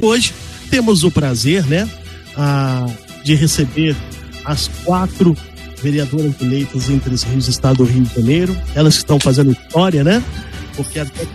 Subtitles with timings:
[0.00, 0.32] Hoje
[0.70, 1.90] temos o prazer, né,
[2.36, 2.86] a,
[3.24, 3.96] de receber
[4.44, 5.36] as quatro
[5.82, 8.56] vereadoras eleitas entre os rios do estado do Rio de Janeiro.
[8.76, 10.22] Elas estão fazendo história, né?
[10.76, 11.26] Porque até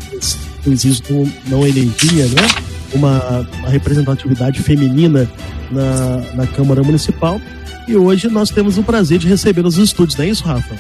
[0.66, 2.48] existe não, não elegia, né?
[2.94, 5.30] Uma, uma, representatividade feminina
[5.70, 7.42] na, na Câmara Municipal.
[7.86, 10.76] E hoje nós temos o prazer de receber nos estúdios, não é isso, Rafa?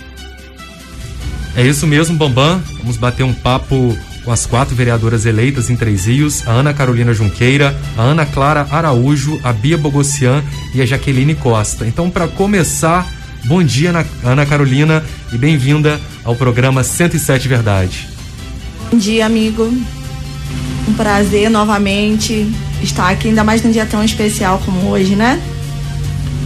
[1.54, 2.64] É isso mesmo, Bambam.
[2.78, 3.94] Vamos bater um papo
[4.24, 8.68] com as quatro vereadoras eleitas em Três Rios, a Ana Carolina Junqueira, a Ana Clara
[8.72, 11.86] Araújo, a Bia Bogossian e a Jaqueline Costa.
[11.86, 13.12] Então, para começar,
[13.46, 18.08] bom dia, Ana Carolina, e bem-vinda ao programa 107 Verdade.
[18.90, 19.66] Bom dia, amigo.
[20.88, 22.50] Um prazer novamente
[22.82, 25.42] estar aqui, ainda mais num dia tão especial como hoje, né?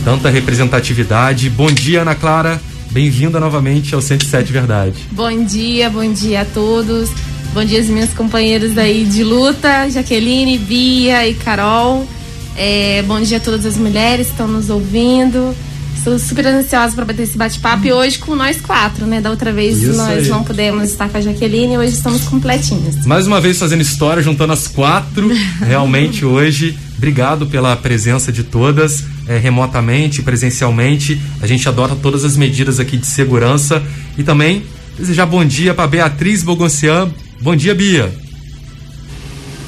[0.04, 1.50] Tanta representatividade.
[1.50, 2.62] Bom dia, Ana Clara.
[2.92, 4.98] Bem-vinda novamente ao 107 Verdade.
[5.12, 7.10] Bom dia, bom dia a todos.
[7.58, 12.08] Bom dia, os meus companheiros aí de luta, Jaqueline, Bia e Carol.
[12.56, 15.56] É, bom dia a todas as mulheres que estão nos ouvindo.
[15.98, 19.20] Estou super ansiosa para bater esse bate-papo e hoje com nós quatro, né?
[19.20, 20.28] Da outra vez Isso nós aí.
[20.28, 23.04] não pudemos estar com a Jaqueline e hoje estamos completinhos.
[23.08, 25.28] Mais uma vez fazendo história, juntando as quatro,
[25.60, 26.78] realmente hoje.
[26.96, 31.20] Obrigado pela presença de todas, é, remotamente, presencialmente.
[31.42, 33.82] A gente adota todas as medidas aqui de segurança
[34.16, 34.62] e também
[34.96, 37.12] desejar bom dia para Beatriz Bogoncian.
[37.42, 38.12] Bom dia, Bia.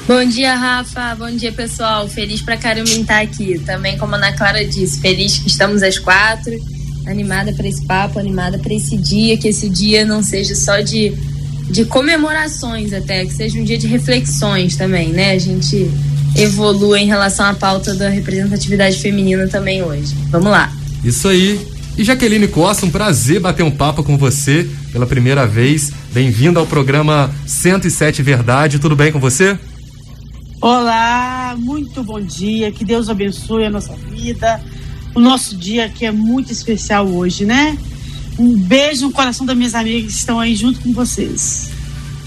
[0.06, 1.14] Bom dia, Rafa.
[1.14, 2.08] Bom dia, pessoal.
[2.08, 3.60] Feliz pra caramba estar aqui.
[3.60, 6.52] Também, como a Ana Clara disse, feliz que estamos às quatro.
[7.06, 9.36] Animada para esse papo, animada para esse dia.
[9.36, 11.12] Que esse dia não seja só de,
[11.70, 15.32] de comemorações, até, que seja um dia de reflexões também, né?
[15.32, 15.88] A gente
[16.36, 20.12] evolua em relação à pauta da representatividade feminina também hoje.
[20.28, 20.72] Vamos lá.
[21.04, 21.69] Isso aí.
[21.96, 25.92] E Jaqueline Costa, um prazer bater um papo com você pela primeira vez.
[26.12, 28.78] Bem-vinda ao programa 107 Verdade.
[28.78, 29.58] Tudo bem com você?
[30.60, 32.70] Olá, muito bom dia.
[32.72, 34.62] Que Deus abençoe a nossa vida.
[35.14, 37.76] O nosso dia que é muito especial hoje, né?
[38.38, 41.70] Um beijo no coração das minhas amigas que estão aí junto com vocês.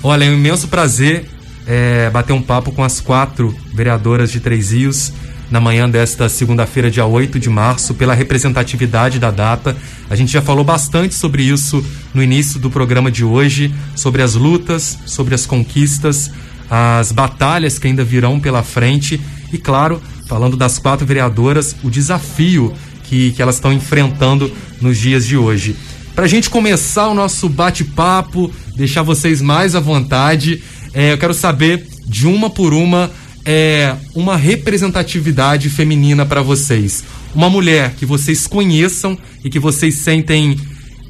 [0.03, 1.25] Olha, é um imenso prazer
[1.65, 5.13] é, bater um papo com as quatro vereadoras de Três Rios
[5.53, 9.77] na manhã desta segunda-feira, dia 8 de março, pela representatividade da data.
[10.09, 14.33] A gente já falou bastante sobre isso no início do programa de hoje, sobre as
[14.33, 16.31] lutas, sobre as conquistas,
[16.67, 19.21] as batalhas que ainda virão pela frente
[19.51, 25.23] e, claro, falando das quatro vereadoras, o desafio que, que elas estão enfrentando nos dias
[25.23, 25.75] de hoje.
[26.15, 30.63] Para a gente começar o nosso bate-papo, deixar vocês mais à vontade,
[30.95, 33.11] é, eu quero saber de uma por uma
[33.45, 37.03] é uma representatividade feminina para vocês?
[37.35, 40.57] Uma mulher que vocês conheçam e que vocês sentem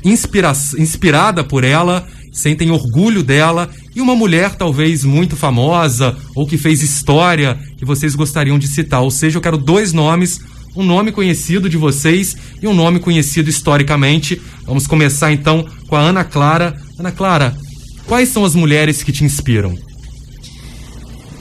[0.03, 6.57] inspira inspirada por ela, sentem orgulho dela, e uma mulher talvez muito famosa ou que
[6.57, 9.01] fez história que vocês gostariam de citar.
[9.01, 10.41] Ou seja, eu quero dois nomes,
[10.75, 14.41] um nome conhecido de vocês e um nome conhecido historicamente.
[14.65, 16.75] Vamos começar então com a Ana Clara.
[16.97, 17.55] Ana Clara,
[18.07, 19.77] quais são as mulheres que te inspiram?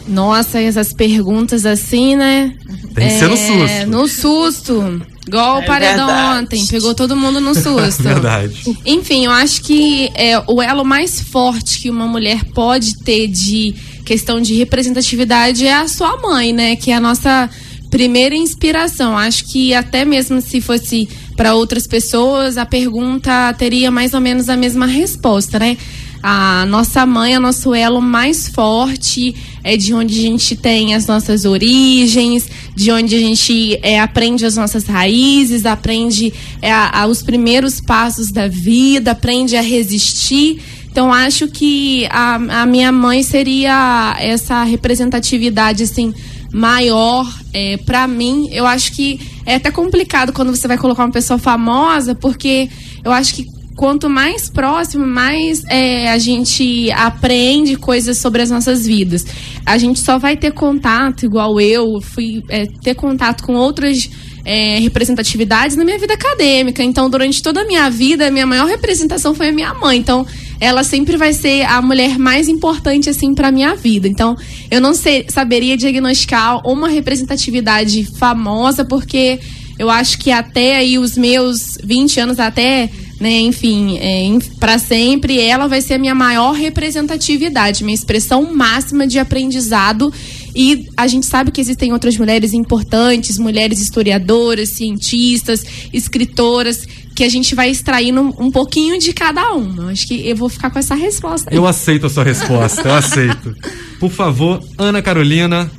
[0.06, 2.54] Nossa, essas perguntas assim, né?
[2.94, 3.90] Tem que é, ser no é, susto.
[3.90, 5.02] No susto.
[5.26, 6.42] Igual é o paredão verdade.
[6.42, 8.02] ontem, pegou todo mundo no susto.
[8.04, 8.54] verdade.
[8.84, 13.74] Enfim, eu acho que é, o elo mais forte que uma mulher pode ter de
[14.04, 16.76] questão de representatividade é a sua mãe, né?
[16.76, 17.48] Que é a nossa
[17.91, 19.16] primeira inspiração.
[19.16, 24.48] Acho que até mesmo se fosse para outras pessoas, a pergunta teria mais ou menos
[24.48, 25.76] a mesma resposta, né?
[26.22, 29.34] A nossa mãe é nosso elo mais forte,
[29.65, 34.47] é de onde a gente tem as nossas origens, de onde a gente é, aprende
[34.47, 40.62] as nossas raízes, aprende é, a, os primeiros passos da vida, aprende a resistir.
[40.91, 46.15] Então acho que a, a minha mãe seria essa representatividade assim
[46.53, 48.49] maior é, para mim.
[48.53, 52.69] Eu acho que é até complicado quando você vai colocar uma pessoa famosa, porque
[53.03, 58.87] eu acho que quanto mais próximo, mais é, a gente aprende coisas sobre as nossas
[58.87, 59.25] vidas.
[59.65, 64.10] A gente só vai ter contato, igual eu, fui é, ter contato com outras
[64.45, 66.83] é, representatividades na minha vida acadêmica.
[66.83, 69.98] Então, durante toda a minha vida, a minha maior representação foi a minha mãe.
[69.98, 70.27] Então,
[70.60, 74.07] ela sempre vai ser a mulher mais importante assim para minha vida.
[74.07, 74.36] Então,
[74.71, 79.41] eu não sei, saberia diagnosticar uma representatividade famosa porque
[79.78, 82.89] eu acho que até aí os meus 20 anos até
[83.22, 84.27] né, enfim, é,
[84.59, 90.13] para sempre, ela vai ser a minha maior representatividade, minha expressão máxima de aprendizado.
[90.57, 96.84] E a gente sabe que existem outras mulheres importantes, mulheres historiadoras, cientistas, escritoras,
[97.15, 99.92] que a gente vai extraindo um pouquinho de cada uma.
[99.92, 101.48] Acho que eu vou ficar com essa resposta.
[101.48, 101.57] Aí.
[101.57, 103.54] Eu aceito a sua resposta, eu aceito.
[104.01, 105.71] Por favor, Ana Carolina,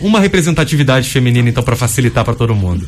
[0.00, 2.86] uma representatividade feminina, então, para facilitar para todo mundo.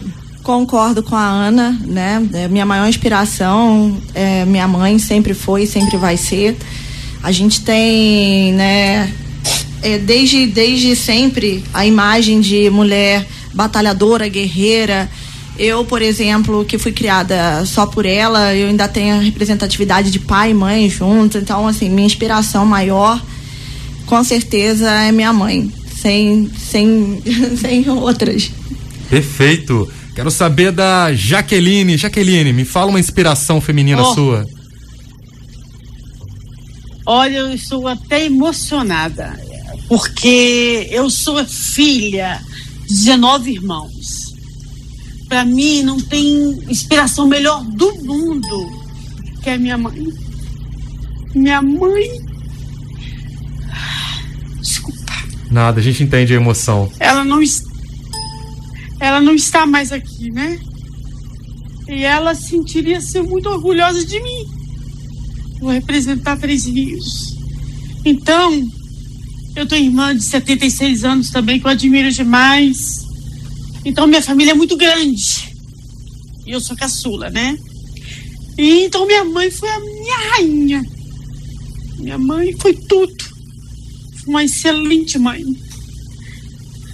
[0.50, 2.28] Concordo com a Ana, né?
[2.32, 6.56] É, minha maior inspiração é minha mãe, sempre foi, sempre vai ser.
[7.22, 9.12] A gente tem, né,
[9.80, 13.24] é, desde, desde sempre a imagem de mulher
[13.54, 15.08] batalhadora, guerreira.
[15.56, 20.18] Eu, por exemplo, que fui criada só por ela, eu ainda tenho a representatividade de
[20.18, 21.40] pai e mãe juntos.
[21.40, 23.24] Então, assim, minha inspiração maior,
[24.04, 25.72] com certeza, é minha mãe.
[25.96, 27.22] Sem, sem,
[27.56, 28.50] sem outras.
[29.08, 29.88] Perfeito.
[30.14, 31.96] Quero saber da Jaqueline.
[31.96, 34.14] Jaqueline, me fala uma inspiração feminina oh.
[34.14, 34.46] sua.
[37.06, 39.38] Olha, eu estou até emocionada,
[39.88, 42.40] porque eu sou filha
[42.86, 44.34] de 19 irmãos.
[45.28, 48.80] Para mim, não tem inspiração melhor do mundo
[49.42, 50.06] que a minha mãe.
[51.34, 52.08] Minha mãe.
[54.60, 55.12] Desculpa.
[55.50, 56.90] Nada, a gente entende a emoção.
[56.98, 57.40] Ela não,
[59.00, 60.60] ela não está mais aqui, né?
[61.88, 64.60] E ela sentiria ser muito orgulhosa de mim
[65.60, 67.36] vou representar Três Rios.
[68.04, 68.66] Então,
[69.54, 73.06] eu tenho irmã de 76 anos também, que eu admiro demais.
[73.84, 75.54] Então, minha família é muito grande.
[76.46, 77.58] E eu sou caçula, né?
[78.56, 80.84] E, então, minha mãe foi a minha rainha.
[81.98, 83.24] Minha mãe foi tudo.
[84.16, 85.44] Foi uma excelente mãe.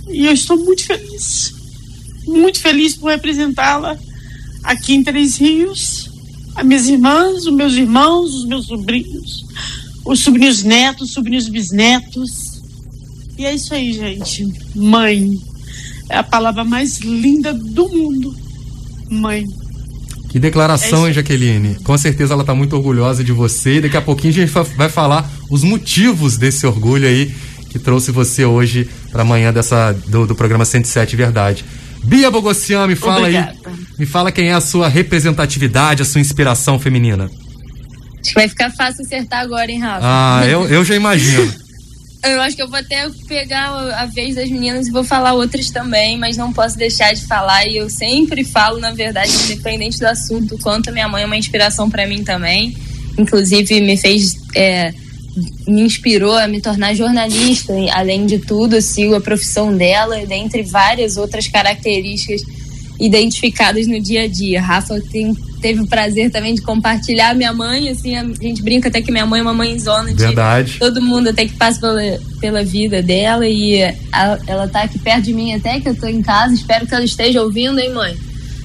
[0.09, 1.55] E eu estou muito feliz.
[2.27, 3.97] Muito feliz por representá-la
[4.65, 6.07] aqui em Três Rios
[6.57, 9.45] as minhas irmãs, os meus irmãos, os meus sobrinhos,
[10.05, 12.63] os sobrinhos netos, os sobrinhos bisnetos.
[13.37, 14.51] E é isso aí, gente.
[14.75, 15.39] Mãe.
[16.09, 18.35] É a palavra mais linda do mundo.
[19.11, 19.45] Mãe.
[20.31, 21.75] Que declaração, é hein, Jaqueline?
[21.85, 24.89] Com certeza ela está muito orgulhosa de você e daqui a pouquinho a gente vai
[24.89, 27.35] falar os motivos desse orgulho aí
[27.69, 31.65] que trouxe você hoje para amanhã dessa do, do programa 107 Verdade.
[32.05, 33.57] Bia Bogossian, me fala Obrigada.
[33.65, 33.77] aí.
[33.99, 37.31] Me fala quem é a sua representatividade, a sua inspiração feminina.
[38.21, 40.01] Acho que vai ficar fácil acertar agora, hein, Rafa?
[40.03, 41.53] Ah, eu, eu já imagino.
[42.25, 43.69] eu acho que eu vou até pegar
[44.01, 47.67] a vez das meninas e vou falar outras também, mas não posso deixar de falar.
[47.67, 51.37] E eu sempre falo, na verdade, independente do assunto, quanto a minha mãe é uma
[51.37, 52.77] inspiração para mim também.
[53.19, 54.37] Inclusive, me fez.
[54.55, 54.93] É,
[55.67, 57.73] me inspirou a me tornar jornalista.
[57.93, 62.43] Além de tudo, eu sigo a profissão dela, dentre várias outras características
[62.99, 64.61] identificadas no dia a dia.
[64.61, 69.03] Rafa tem, teve o prazer também de compartilhar minha mãe, assim, a gente brinca até
[69.03, 70.79] que minha mãe é uma mãezona de Verdade.
[70.79, 73.83] todo mundo até que passa pela, pela vida dela e
[74.13, 76.95] a, ela tá aqui perto de mim até que eu tô em casa, espero que
[76.95, 78.17] ela esteja ouvindo, hein, mãe?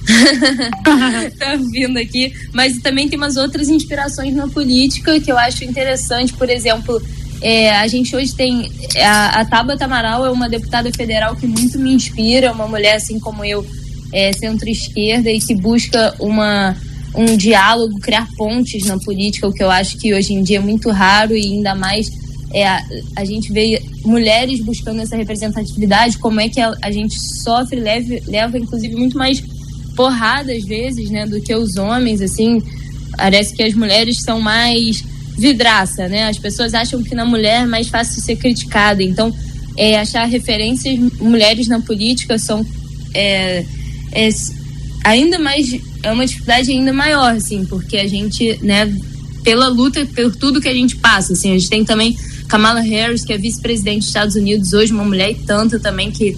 [1.38, 6.32] tá vindo aqui, mas também tem umas outras inspirações na política que eu acho interessante,
[6.32, 7.00] por exemplo,
[7.40, 11.78] é, a gente hoje tem a, a Tabata Amaral é uma deputada federal que muito
[11.78, 13.66] me inspira, uma mulher assim como eu,
[14.12, 16.76] é, centro-esquerda e que busca uma
[17.14, 20.60] um diálogo, criar pontes na política, o que eu acho que hoje em dia é
[20.60, 22.10] muito raro e ainda mais
[22.54, 22.82] é, a,
[23.16, 28.14] a gente vê mulheres buscando essa representatividade, como é que a, a gente sofre, leva,
[28.26, 29.42] leva inclusive muito mais
[29.94, 32.62] porrada às vezes, né, do que os homens, assim,
[33.16, 35.04] parece que as mulheres são mais
[35.36, 36.28] vidraça, né?
[36.28, 39.02] As pessoas acham que na mulher é mais fácil ser criticada.
[39.02, 39.34] Então,
[39.76, 42.66] é, achar referências mulheres na política são
[43.14, 43.64] é,
[44.12, 44.28] é,
[45.04, 48.92] ainda mais é uma dificuldade ainda maior, assim, porque a gente, né,
[49.42, 52.16] pela luta por tudo que a gente passa, assim, a gente tem também
[52.48, 56.36] Kamala Harris, que é vice-presidente dos Estados Unidos hoje, uma mulher e tanta também que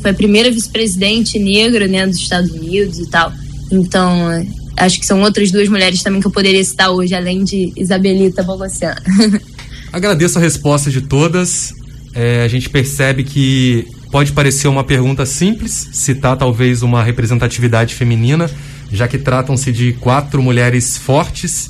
[0.00, 3.32] foi a primeira vice-presidente negra né, dos Estados Unidos e tal.
[3.70, 4.44] Então,
[4.76, 8.42] acho que são outras duas mulheres também que eu poderia citar hoje, além de Isabelita
[8.42, 9.02] Bogossiana.
[9.92, 11.72] Agradeço a resposta de todas.
[12.14, 18.50] É, a gente percebe que pode parecer uma pergunta simples, citar talvez uma representatividade feminina,
[18.90, 21.68] já que tratam-se de quatro mulheres fortes.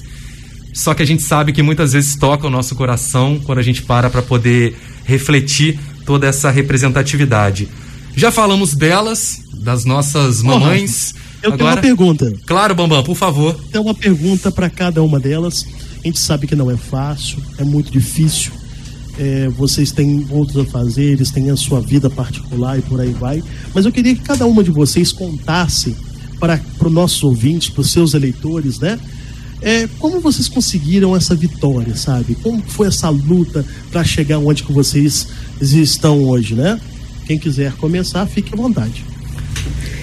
[0.72, 3.82] Só que a gente sabe que muitas vezes toca o nosso coração quando a gente
[3.82, 7.68] para para poder refletir toda essa representatividade.
[8.18, 11.14] Já falamos delas, das nossas mamães.
[11.40, 12.34] eu Agora, tenho uma pergunta.
[12.44, 13.54] Claro, Bambam, por favor.
[13.70, 15.64] Tem uma pergunta para cada uma delas.
[16.02, 18.50] A gente sabe que não é fácil, é muito difícil.
[19.20, 23.40] É, vocês têm outros afazeres, têm a sua vida particular e por aí vai.
[23.72, 25.94] Mas eu queria que cada uma de vocês contasse
[26.40, 28.98] para os nossos ouvintes, para os seus eleitores, né?
[29.62, 32.34] É, como vocês conseguiram essa vitória, sabe?
[32.42, 35.28] Como foi essa luta para chegar onde que vocês
[35.60, 36.80] estão hoje, né?
[37.28, 39.04] Quem quiser começar, fique à vontade.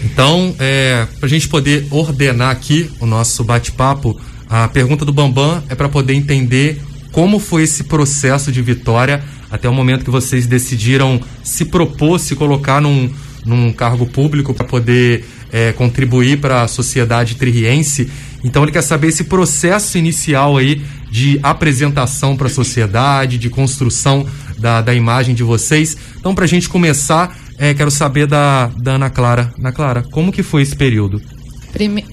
[0.03, 4.15] Então, é, para a gente poder ordenar aqui o nosso bate-papo,
[4.47, 6.79] a pergunta do Bambam é para poder entender
[7.11, 12.35] como foi esse processo de vitória até o momento que vocês decidiram se propor, se
[12.35, 13.11] colocar num,
[13.43, 18.07] num cargo público para poder é, contribuir para a sociedade tririense.
[18.43, 24.25] Então ele quer saber esse processo inicial aí de apresentação para a sociedade, de construção
[24.57, 25.95] da, da imagem de vocês.
[26.17, 29.53] Então, para a gente começar, é, quero saber da, da Ana Clara.
[29.57, 31.21] Ana Clara, como que foi esse período?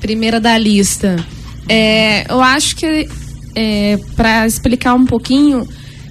[0.00, 1.16] Primeira da lista.
[1.68, 3.08] É, eu acho que,
[3.54, 5.66] é, para explicar um pouquinho,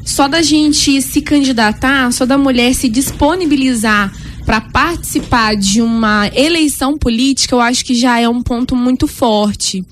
[0.05, 4.11] só da gente se candidatar, só da mulher se disponibilizar
[4.45, 9.85] para participar de uma eleição política, eu acho que já é um ponto muito forte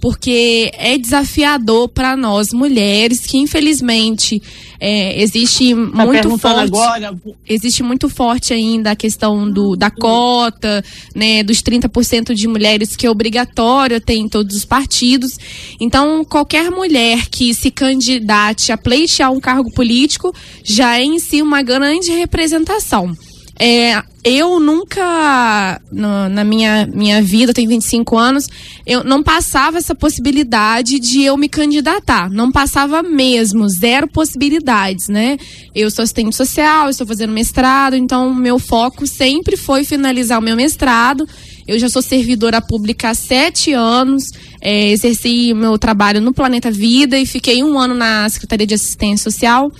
[0.00, 4.42] porque é desafiador para nós mulheres que infelizmente
[4.80, 7.18] é, existe tá muito forte agora.
[7.48, 13.06] existe muito forte ainda a questão do, da cota né dos 30% de mulheres que
[13.06, 15.36] é obrigatório ter em todos os partidos
[15.80, 21.42] então qualquer mulher que se candidate a pleitear um cargo político já é em si
[21.42, 23.16] uma grande representação
[23.58, 28.46] é, eu nunca, no, na minha, minha vida, eu tenho 25 anos,
[28.86, 32.30] eu não passava essa possibilidade de eu me candidatar.
[32.30, 35.38] Não passava mesmo, zero possibilidades, né?
[35.74, 40.54] Eu sou assistente social, estou fazendo mestrado, então meu foco sempre foi finalizar o meu
[40.54, 41.26] mestrado.
[41.66, 47.18] Eu já sou servidora pública há sete anos, é, exerci meu trabalho no Planeta Vida
[47.18, 49.70] e fiquei um ano na Secretaria de Assistência Social.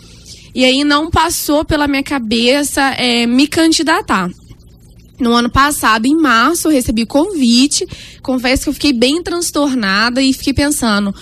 [0.58, 4.28] E aí não passou pela minha cabeça é, me candidatar.
[5.20, 7.86] No ano passado, em março, eu recebi convite.
[8.24, 11.14] Confesso que eu fiquei bem transtornada e fiquei pensando.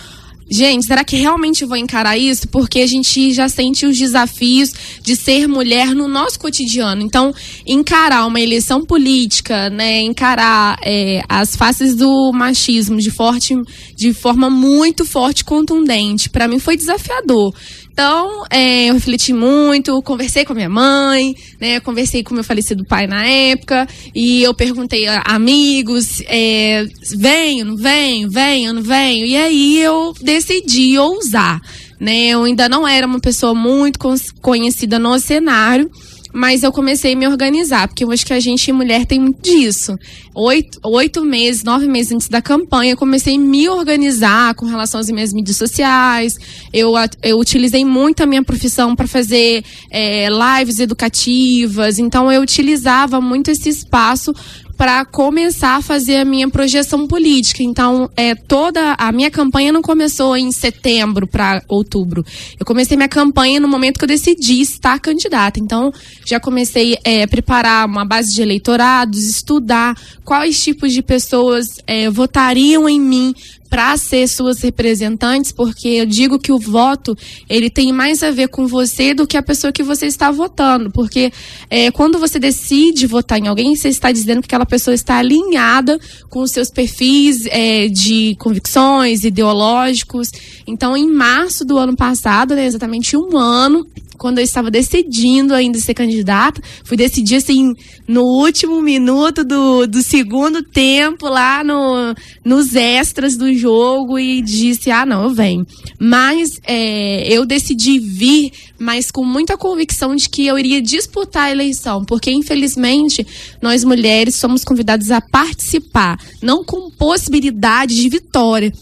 [0.48, 2.48] Gente, será que realmente vou encarar isso?
[2.48, 7.02] Porque a gente já sente os desafios de ser mulher no nosso cotidiano.
[7.02, 7.34] Então,
[7.66, 13.54] encarar uma eleição política, né, encarar é, as faces do machismo de, forte,
[13.94, 17.52] de forma muito forte e contundente, para mim foi desafiador.
[17.96, 21.80] Então, é, eu refleti muito, conversei com a minha mãe, né?
[21.80, 26.84] Conversei com meu falecido pai na época, e eu perguntei a amigos, é,
[27.16, 29.24] venho, não venho, venho, não venho.
[29.24, 31.58] E aí eu decidi ousar.
[31.98, 32.26] Né?
[32.26, 33.98] Eu ainda não era uma pessoa muito
[34.42, 35.90] conhecida no cenário,
[36.36, 39.40] mas eu comecei a me organizar, porque eu acho que a gente, mulher, tem muito
[39.40, 39.96] disso.
[40.34, 45.00] Oito, oito meses, nove meses antes da campanha, eu comecei a me organizar com relação
[45.00, 46.36] às minhas mídias sociais.
[46.70, 53.18] Eu, eu utilizei muito a minha profissão para fazer é, lives educativas, então eu utilizava
[53.18, 54.34] muito esse espaço
[54.76, 57.62] para começar a fazer a minha projeção política.
[57.62, 62.24] Então, é, toda a minha campanha não começou em setembro para outubro.
[62.58, 65.58] Eu comecei minha campanha no momento que eu decidi estar candidata.
[65.58, 65.92] Então,
[66.24, 72.10] já comecei é, a preparar uma base de eleitorados, estudar quais tipos de pessoas é,
[72.10, 73.34] votariam em mim
[73.68, 77.16] para ser suas representantes, porque eu digo que o voto
[77.48, 80.90] ele tem mais a ver com você do que a pessoa que você está votando,
[80.90, 81.32] porque
[81.68, 85.98] é, quando você decide votar em alguém, você está dizendo que aquela pessoa está alinhada
[86.30, 90.30] com os seus perfis é, de convicções ideológicos.
[90.66, 95.78] Então, em março do ano passado, né, exatamente um ano, quando eu estava decidindo ainda
[95.78, 97.74] ser candidata, fui decidir assim
[98.08, 104.90] no último minuto do, do segundo tempo, lá no, nos extras do jogo, e disse:
[104.90, 105.66] ah, não, eu venho.
[105.98, 111.50] Mas é, eu decidi vir, mas com muita convicção de que eu iria disputar a
[111.50, 113.26] eleição, porque infelizmente
[113.60, 118.72] nós mulheres somos convidadas a participar, não com possibilidade de vitória,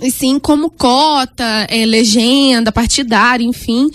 [0.00, 3.88] e sim como cota, é, legenda, partidária, enfim.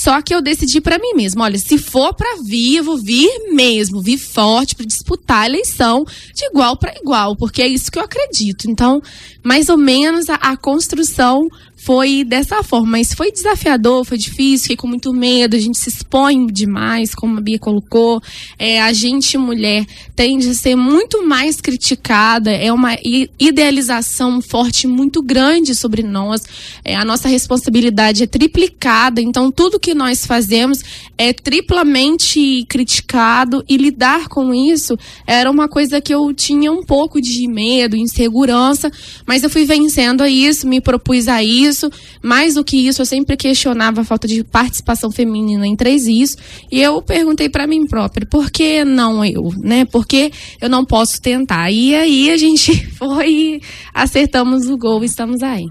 [0.00, 3.28] Só que eu decidi para mim mesma, olha, se for para vir, eu vou vir
[3.52, 7.98] mesmo, vir forte para disputar a eleição de igual para igual, porque é isso que
[7.98, 8.70] eu acredito.
[8.70, 9.02] Então,
[9.44, 11.50] mais ou menos a, a construção
[11.82, 15.88] foi dessa forma, mas foi desafiador, foi difícil, fiquei com muito medo, a gente se
[15.88, 18.22] expõe demais, como a Bia colocou,
[18.58, 22.98] é, a gente, mulher, tende a ser muito mais criticada, é uma
[23.38, 26.42] idealização forte muito grande sobre nós,
[26.84, 30.82] é, a nossa responsabilidade é triplicada, então tudo que nós fazemos
[31.16, 37.20] é triplamente criticado e lidar com isso era uma coisa que eu tinha um pouco
[37.20, 38.90] de medo, insegurança,
[39.26, 41.90] mas eu fui vencendo a isso, me propus a isso.
[42.22, 46.36] Mais do que isso, eu sempre questionava a falta de participação feminina em três isso.
[46.70, 49.84] E eu perguntei para mim própria, por que não eu, né?
[49.84, 51.70] Por que eu não posso tentar?
[51.70, 53.60] E aí a gente foi,
[53.92, 55.66] acertamos o gol estamos aí.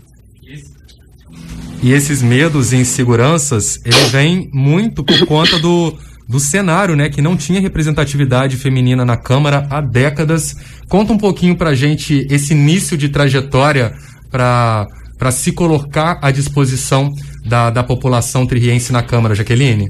[1.82, 7.22] E esses medos e inseguranças, ele vem muito por conta do, do cenário, né, que
[7.22, 10.54] não tinha representatividade feminina na Câmara há décadas.
[10.90, 13.94] Conta um pouquinho pra gente esse início de trajetória
[14.30, 17.14] para se colocar à disposição
[17.46, 19.90] da, da população tririense na Câmara, Jaqueline.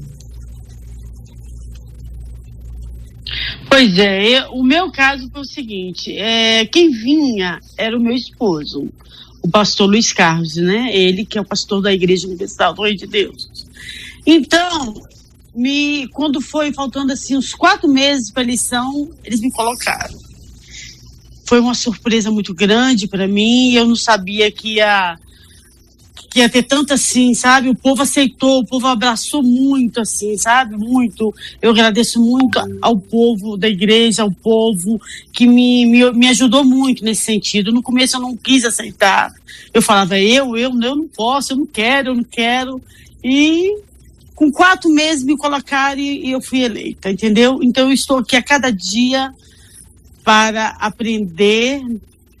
[3.68, 8.14] Pois é, eu, o meu caso foi o seguinte: é, quem vinha era o meu
[8.14, 8.88] esposo
[9.42, 10.94] o pastor Luiz Carlos, né?
[10.94, 13.48] Ele que é o pastor da Igreja Universal do Rei de Deus.
[14.26, 15.02] Então,
[15.54, 20.18] me, quando foi faltando assim uns quatro meses para a eleição, eles me colocaram.
[21.46, 23.72] Foi uma surpresa muito grande para mim.
[23.72, 25.18] Eu não sabia que ia
[26.30, 27.68] que ia ter tanto assim, sabe?
[27.68, 30.76] O povo aceitou, o povo abraçou muito, assim, sabe?
[30.76, 31.34] Muito.
[31.60, 35.00] Eu agradeço muito ao povo da igreja, ao povo
[35.32, 37.72] que me, me, me ajudou muito nesse sentido.
[37.72, 39.32] No começo eu não quis aceitar.
[39.74, 42.80] Eu falava, eu, eu, eu não posso, eu não quero, eu não quero.
[43.24, 43.78] E
[44.36, 47.58] com quatro meses me colocaram e, e eu fui eleita, entendeu?
[47.60, 49.34] Então eu estou aqui a cada dia
[50.22, 51.82] para aprender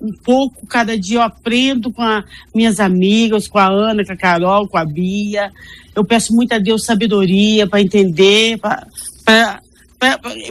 [0.00, 4.16] um pouco, cada dia eu aprendo com as minhas amigas, com a Ana, com a
[4.16, 5.52] Carol, com a Bia.
[5.94, 8.58] Eu peço muito a Deus sabedoria para entender,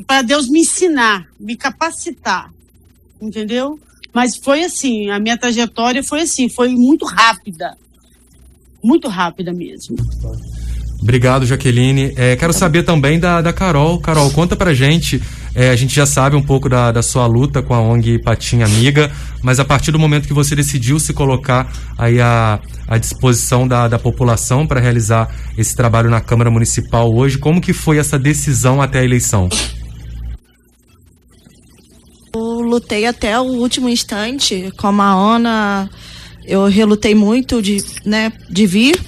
[0.05, 2.51] para Deus me ensinar, me capacitar,
[3.21, 3.79] entendeu?
[4.13, 7.77] Mas foi assim, a minha trajetória foi assim, foi muito rápida,
[8.83, 9.95] muito rápida mesmo.
[11.01, 12.13] Obrigado, Jaqueline.
[12.17, 13.99] É, quero saber também da, da Carol.
[13.99, 15.21] Carol, conta pra gente.
[15.55, 18.65] É, a gente já sabe um pouco da, da sua luta com a ONG Patinha
[18.65, 19.09] Amiga,
[19.41, 23.87] mas a partir do momento que você decidiu se colocar aí à, à disposição da,
[23.87, 28.81] da população para realizar esse trabalho na Câmara Municipal hoje, como que foi essa decisão
[28.81, 29.49] até a eleição?
[32.35, 35.89] Eu lutei até o último instante, como a Ana,
[36.45, 38.99] eu relutei muito de, né, de vir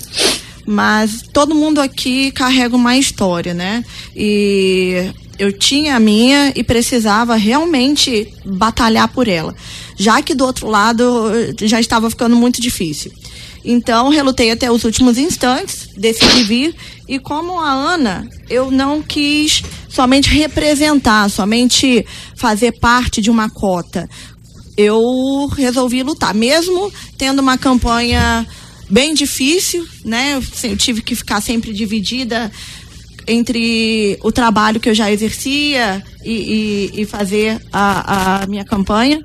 [0.66, 3.84] mas todo mundo aqui carrega uma história, né?
[4.16, 9.56] E eu tinha a minha e precisava realmente batalhar por ela,
[9.98, 13.12] já que do outro lado já estava ficando muito difícil.
[13.64, 16.76] Então, relutei até os últimos instantes, decidi vir.
[17.08, 24.10] E como a Ana, eu não quis somente representar, somente fazer parte de uma cota.
[24.76, 28.48] Eu resolvi lutar, mesmo tendo uma campanha
[28.92, 30.36] bem difícil, né?
[30.36, 32.52] Eu, tive que ficar sempre dividida
[33.28, 39.24] entre o trabalho que eu já exercia e, e, e fazer a, a, minha campanha.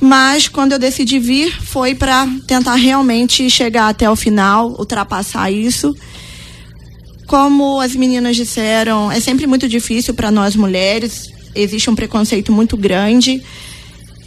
[0.00, 5.94] Mas quando eu decidi vir, foi para tentar realmente chegar até o final, ultrapassar isso.
[7.26, 12.76] Como as meninas disseram, é sempre muito difícil para nós mulheres, existe um preconceito muito
[12.76, 13.42] grande.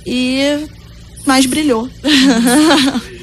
[0.06, 0.68] E
[1.26, 1.90] mas brilhou.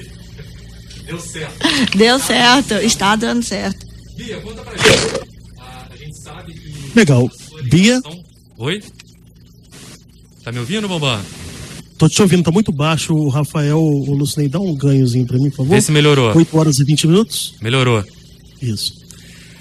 [1.09, 1.97] Deu certo.
[1.97, 3.87] Deu certo, está dando certo.
[4.15, 5.25] Bia, conta pra gente.
[5.59, 6.93] A, a gente sabe que.
[6.95, 7.31] Legal.
[7.71, 8.03] Bia.
[8.59, 8.83] Oi?
[10.45, 11.19] Tá me ouvindo, Bombão?
[11.97, 13.15] Tô te ouvindo, tá muito baixo.
[13.15, 15.71] O Rafael, o Lucinei, dá um ganhozinho pra mim, por favor.
[15.71, 16.37] Vê se melhorou.
[16.37, 17.55] 8 horas e 20 minutos.
[17.63, 18.05] Melhorou.
[18.61, 18.93] Isso.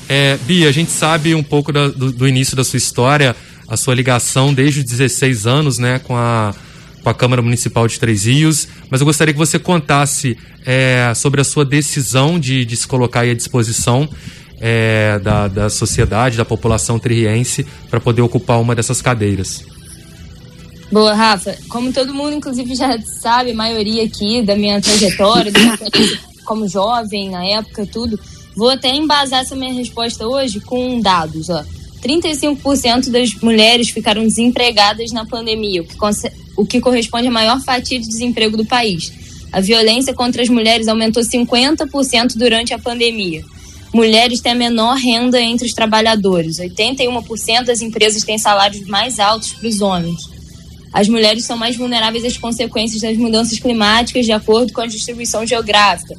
[0.10, 3.34] É, Bia, a gente sabe um pouco da, do, do, início da sua história,
[3.70, 6.54] a sua ligação desde os 16 anos, né, com a,
[7.04, 11.42] com a Câmara Municipal de Três Rios, mas eu gostaria que você contasse é, sobre
[11.42, 14.10] a sua decisão de, de se colocar à disposição
[14.60, 19.64] é, da, da sociedade, da população triense, para poder ocupar uma dessas cadeiras.
[20.92, 21.56] Boa, Rafa.
[21.70, 25.52] Como todo mundo, inclusive, já sabe, a maioria aqui da minha trajetória,
[26.46, 28.20] como jovem na época, tudo,
[28.56, 31.50] vou até embasar essa minha resposta hoje com dados.
[31.50, 31.64] Ó.
[32.02, 35.98] 35% das mulheres ficaram desempregadas na pandemia, o que,
[36.58, 39.14] o que corresponde à maior fatia de desemprego do país.
[39.52, 43.46] A violência contra as mulheres aumentou 50% durante a pandemia.
[43.94, 46.58] Mulheres têm a menor renda entre os trabalhadores.
[46.58, 50.30] 81% das empresas têm salários mais altos que os homens.
[50.92, 55.46] As mulheres são mais vulneráveis às consequências das mudanças climáticas, de acordo com a distribuição
[55.46, 56.16] geográfica.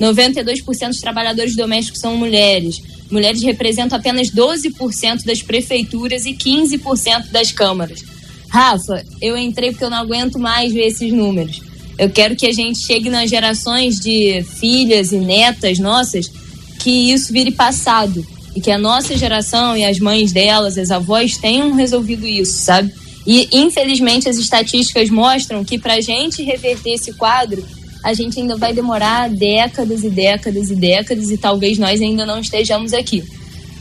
[0.00, 2.82] 92% dos trabalhadores domésticos são mulheres.
[3.10, 8.15] Mulheres representam apenas 12% das prefeituras e 15% das câmaras.
[8.56, 11.60] Rafa, eu entrei porque eu não aguento mais ver esses números.
[11.98, 16.30] Eu quero que a gente chegue nas gerações de filhas e netas nossas
[16.78, 21.36] que isso vire passado e que a nossa geração e as mães delas, as avós
[21.36, 22.94] tenham resolvido isso, sabe?
[23.26, 27.62] E infelizmente as estatísticas mostram que para a gente reverter esse quadro,
[28.02, 32.40] a gente ainda vai demorar décadas e décadas e décadas e talvez nós ainda não
[32.40, 33.22] estejamos aqui.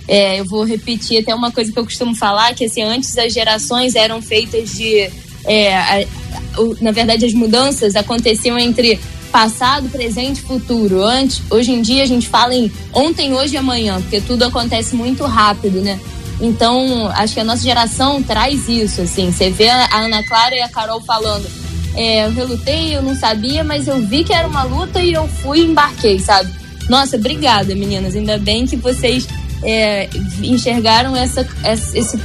[0.07, 3.33] É, eu vou repetir até uma coisa que eu costumo falar, que assim, antes as
[3.33, 5.09] gerações eram feitas de.
[5.45, 6.05] É, a,
[6.57, 8.99] o, na verdade, as mudanças aconteciam entre
[9.31, 11.03] passado, presente e futuro.
[11.03, 14.95] Antes, hoje em dia a gente fala em ontem, hoje e amanhã, porque tudo acontece
[14.95, 15.99] muito rápido, né?
[16.39, 19.31] Então, acho que a nossa geração traz isso, assim.
[19.31, 21.45] Você vê a Ana Clara e a Carol falando
[21.95, 25.27] é, eu relutei, eu não sabia, mas eu vi que era uma luta e eu
[25.27, 26.53] fui e embarquei, sabe?
[26.89, 28.15] Nossa, obrigada, meninas.
[28.15, 29.25] Ainda bem que vocês
[29.63, 30.09] é,
[30.41, 32.19] enxergaram essa, essa, essa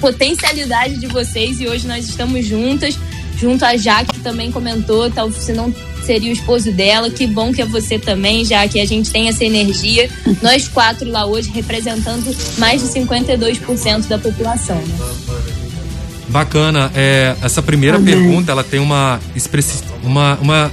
[0.00, 2.98] potencialidade de vocês e hoje nós estamos juntas,
[3.38, 5.72] junto a Jaque, que também comentou, tal, se não
[6.04, 9.28] seria o esposo dela, que bom que é você também, já que a gente tem
[9.28, 10.08] essa energia,
[10.40, 14.76] nós quatro lá hoje representando mais de 52% da população.
[14.76, 15.56] Né?
[16.28, 16.90] Bacana.
[16.94, 18.14] É, essa primeira Amém.
[18.14, 19.20] pergunta, ela tem uma,
[20.02, 20.72] uma, uma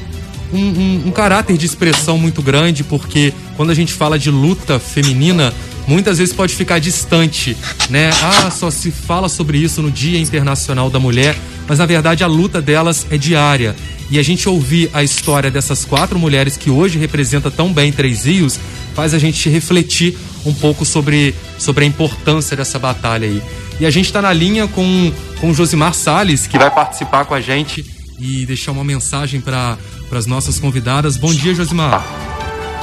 [0.51, 4.79] um, um, um, caráter de expressão muito grande, porque quando a gente fala de luta
[4.79, 5.53] feminina,
[5.88, 7.58] muitas vezes pode ficar distante,
[7.89, 8.10] né?
[8.22, 11.36] Ah, só se fala sobre isso no Dia Internacional da Mulher,
[11.67, 13.76] mas na verdade a luta delas é diária.
[14.10, 18.26] E a gente ouvir a história dessas quatro mulheres que hoje representa tão bem Três
[18.26, 18.60] Rios,
[18.93, 23.41] faz a gente refletir um pouco sobre, sobre a importância dessa batalha aí.
[23.80, 27.34] E a gente está na linha com, com o Josimar Sales, que vai participar com
[27.34, 27.84] a gente
[28.19, 29.78] e deixar uma mensagem para
[30.12, 31.17] as nossas convidadas.
[31.17, 32.06] Bom dia, Josimar.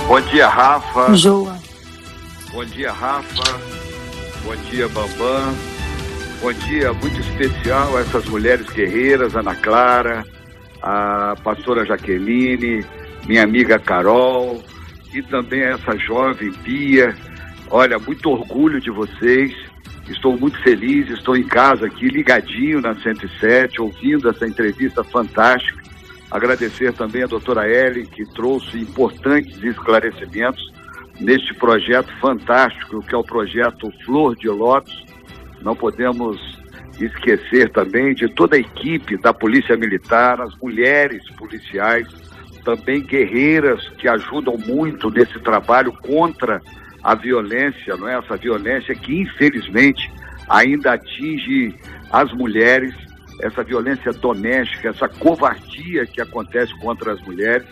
[0.09, 1.15] Bom dia, Rafa.
[1.15, 1.60] Joa.
[2.53, 3.61] Bom dia, Rafa.
[4.43, 5.55] Bom dia, Bambam.
[6.41, 10.25] Bom dia muito especial a essas mulheres guerreiras, Ana Clara,
[10.83, 12.85] a pastora Jaqueline,
[13.27, 14.61] minha amiga Carol
[15.15, 17.15] e também essa jovem Bia.
[17.71, 19.55] Olha, muito orgulho de vocês.
[20.09, 25.81] Estou muito feliz, estou em casa aqui, ligadinho na 107, ouvindo essa entrevista fantástica.
[26.29, 30.80] Agradecer também a doutora Ellen, que trouxe importantes esclarecimentos
[31.21, 35.05] neste projeto fantástico, que é o projeto Flor de Lótus.
[35.63, 36.39] Não podemos
[36.99, 42.09] esquecer também de toda a equipe da Polícia Militar, as mulheres policiais,
[42.65, 46.61] também guerreiras que ajudam muito nesse trabalho contra
[47.03, 48.19] a violência, não é?
[48.19, 50.11] Essa violência que infelizmente
[50.49, 51.75] ainda atinge
[52.11, 52.95] as mulheres,
[53.41, 57.67] essa violência doméstica, essa covardia que acontece contra as mulheres.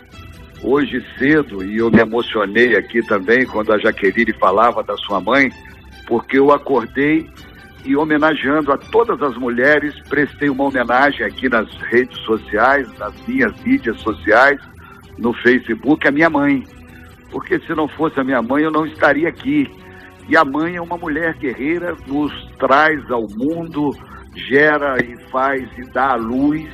[0.61, 5.49] Hoje cedo, e eu me emocionei aqui também quando a Jaqueline falava da sua mãe,
[6.05, 7.29] porque eu acordei
[7.85, 13.53] e homenageando a todas as mulheres, prestei uma homenagem aqui nas redes sociais, nas minhas
[13.63, 14.59] mídias sociais,
[15.17, 16.63] no Facebook, a minha mãe
[17.31, 19.67] porque se não fosse a minha mãe eu não estaria aqui.
[20.27, 23.91] E a mãe é uma mulher guerreira, nos traz ao mundo,
[24.35, 26.69] gera e faz e dá a luz,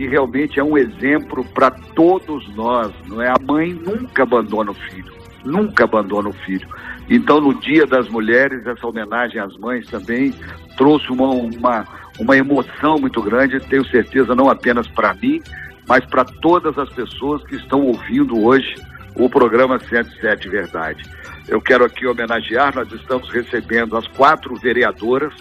[0.00, 3.28] e realmente é um exemplo para todos nós, não é?
[3.28, 5.12] A mãe nunca abandona o filho,
[5.44, 6.66] nunca abandona o filho.
[7.10, 10.32] Então, no Dia das Mulheres, essa homenagem às mães também
[10.78, 11.84] trouxe uma, uma,
[12.18, 15.38] uma emoção muito grande, tenho certeza, não apenas para mim,
[15.86, 18.74] mas para todas as pessoas que estão ouvindo hoje
[19.16, 21.04] o programa 107 Verdade.
[21.46, 25.34] Eu quero aqui homenagear, nós estamos recebendo as quatro vereadoras,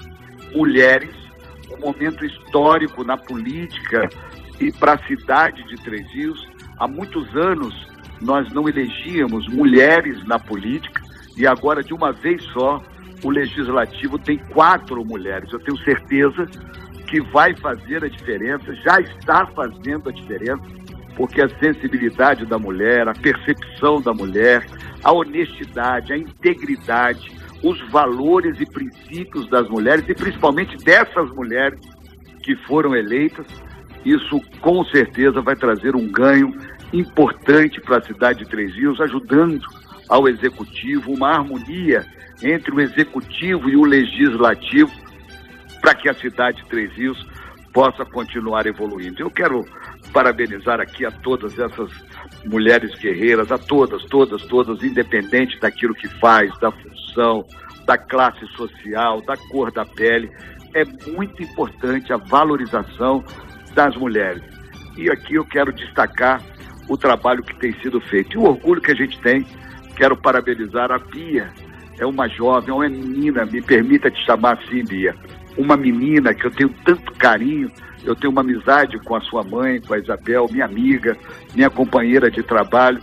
[0.54, 1.15] mulheres,
[1.72, 4.10] um momento histórico na política
[4.60, 6.48] e para a cidade de Três Rios.
[6.78, 7.74] Há muitos anos
[8.22, 11.02] nós não elegíamos mulheres na política
[11.38, 12.82] e agora, de uma vez só,
[13.24, 15.52] o legislativo tem quatro mulheres.
[15.52, 16.45] Eu tenho certeza
[17.10, 20.62] que vai fazer a diferença, já está fazendo a diferença
[21.15, 24.65] porque a sensibilidade da mulher, a percepção da mulher,
[25.04, 27.30] a honestidade, a integridade,
[27.62, 31.80] os valores e princípios das mulheres e principalmente dessas mulheres
[32.41, 33.45] que foram eleitas,
[34.05, 36.53] isso com certeza vai trazer um ganho
[36.93, 39.62] importante para a cidade de Três Rios, ajudando
[40.07, 42.05] ao executivo, uma harmonia
[42.41, 44.91] entre o executivo e o legislativo
[45.81, 47.27] para que a cidade de Três Rios
[47.73, 49.21] possa continuar evoluindo.
[49.21, 49.65] Eu quero
[50.12, 51.91] parabenizar aqui a todas essas
[52.45, 57.45] mulheres guerreiras, a todas, todas, todas, independente daquilo que faz, da função,
[57.85, 60.29] da classe social, da cor da pele.
[60.73, 63.23] É muito importante a valorização
[63.73, 64.43] das mulheres.
[64.97, 66.41] E aqui eu quero destacar
[66.88, 68.34] o trabalho que tem sido feito.
[68.34, 69.45] E o orgulho que a gente tem,
[69.95, 71.49] quero parabenizar a Bia.
[71.99, 75.15] É uma jovem, é uma menina, me permita te chamar assim, Bia.
[75.58, 77.69] Uma menina que eu tenho tanto carinho,
[78.03, 81.17] eu tenho uma amizade com a sua mãe, com a Isabel, minha amiga,
[81.53, 83.01] minha companheira de trabalho,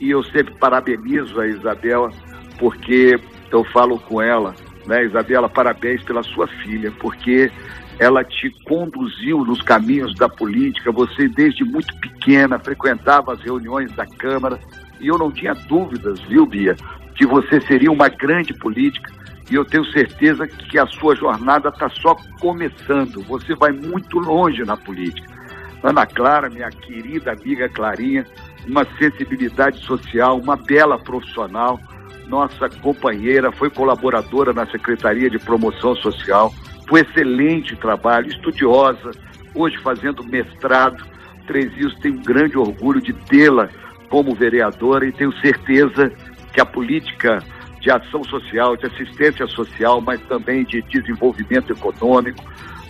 [0.00, 2.10] e eu sempre parabenizo a Isabel,
[2.58, 3.18] porque
[3.50, 4.54] eu falo com ela,
[4.86, 7.50] né, Isabela, parabéns pela sua filha, porque
[7.98, 14.06] ela te conduziu nos caminhos da política, você desde muito pequena frequentava as reuniões da
[14.06, 14.58] Câmara,
[15.00, 16.76] e eu não tinha dúvidas, viu, Bia,
[17.14, 19.10] que você seria uma grande política,
[19.50, 23.22] e eu tenho certeza que a sua jornada está só começando.
[23.22, 25.34] Você vai muito longe na política.
[25.82, 28.26] Ana Clara, minha querida amiga Clarinha,
[28.66, 31.78] uma sensibilidade social, uma bela profissional,
[32.26, 36.52] nossa companheira, foi colaboradora na Secretaria de Promoção Social,
[36.88, 39.10] foi excelente trabalho, estudiosa,
[39.54, 41.04] hoje fazendo mestrado.
[41.46, 43.68] Três Rios tem um grande orgulho de tê-la
[44.08, 46.12] como vereadora e tenho certeza
[46.52, 47.38] que a política
[47.80, 52.42] de ação social, de assistência social, mas também de desenvolvimento econômico.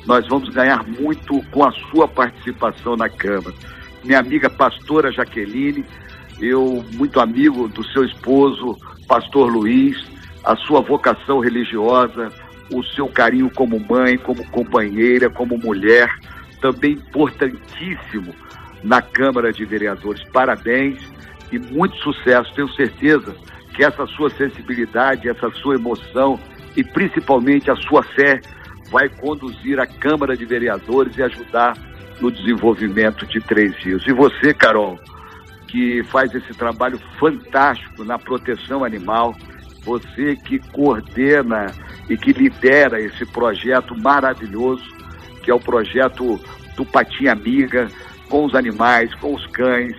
[0.07, 3.55] Nós vamos ganhar muito com a sua participação na Câmara.
[4.05, 5.85] Minha amiga pastora Jaqueline,
[6.41, 8.79] eu muito amigo do seu esposo,
[9.09, 9.97] pastor Luiz,
[10.45, 12.31] a sua vocação religiosa,
[12.73, 16.09] o seu carinho como mãe, como companheira, como mulher,
[16.61, 18.35] também importantíssimo
[18.83, 20.23] na Câmara de Vereadores.
[20.33, 20.99] Parabéns
[21.53, 22.53] e muito sucesso.
[22.55, 23.35] Tenho certeza
[23.75, 26.39] que essa sua sensibilidade, essa sua emoção
[26.77, 28.41] e principalmente a sua fé
[28.91, 31.75] vai conduzir a Câmara de Vereadores e ajudar
[32.21, 34.07] no desenvolvimento de Três Rios.
[34.07, 34.99] E você, Carol,
[35.69, 39.35] que faz esse trabalho fantástico na proteção animal,
[39.85, 41.67] você que coordena
[42.09, 44.85] e que lidera esse projeto maravilhoso,
[45.43, 46.39] que é o projeto
[46.77, 47.89] do Patinha Amiga,
[48.29, 49.97] com os animais, com os cães,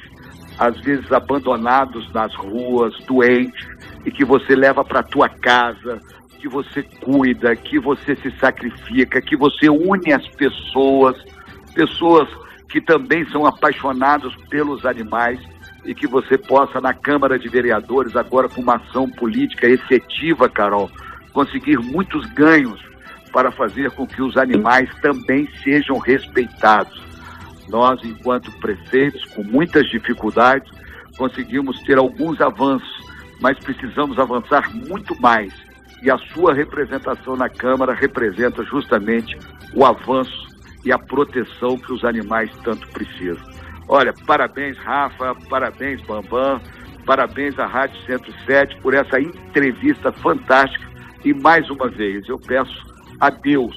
[0.57, 3.67] às vezes abandonados nas ruas, doentes,
[4.05, 5.99] e que você leva para a tua casa,
[6.39, 11.15] que você cuida, que você se sacrifica, que você une as pessoas,
[11.73, 12.27] pessoas
[12.69, 15.39] que também são apaixonados pelos animais
[15.85, 20.89] e que você possa na Câmara de Vereadores agora com uma ação política efetiva, Carol,
[21.33, 22.81] conseguir muitos ganhos
[23.31, 26.99] para fazer com que os animais também sejam respeitados.
[27.69, 30.69] Nós, enquanto prefeitos, com muitas dificuldades,
[31.17, 32.89] conseguimos ter alguns avanços,
[33.41, 35.53] mas precisamos avançar muito mais.
[36.01, 39.37] E a sua representação na Câmara representa justamente
[39.73, 40.47] o avanço
[40.85, 43.43] e a proteção que os animais tanto precisam.
[43.89, 46.61] Olha, parabéns, Rafa, parabéns, Bambam,
[47.05, 50.86] parabéns à Rádio 107 por essa entrevista fantástica.
[51.23, 52.83] E mais uma vez, eu peço
[53.19, 53.75] a Deus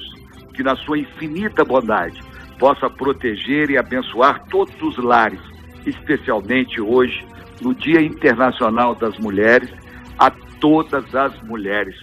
[0.53, 2.19] que, na sua infinita bondade,
[2.59, 5.39] possa proteger e abençoar todos os lares,
[5.85, 7.25] especialmente hoje,
[7.61, 9.69] no Dia Internacional das Mulheres,
[10.17, 11.95] a todas as mulheres.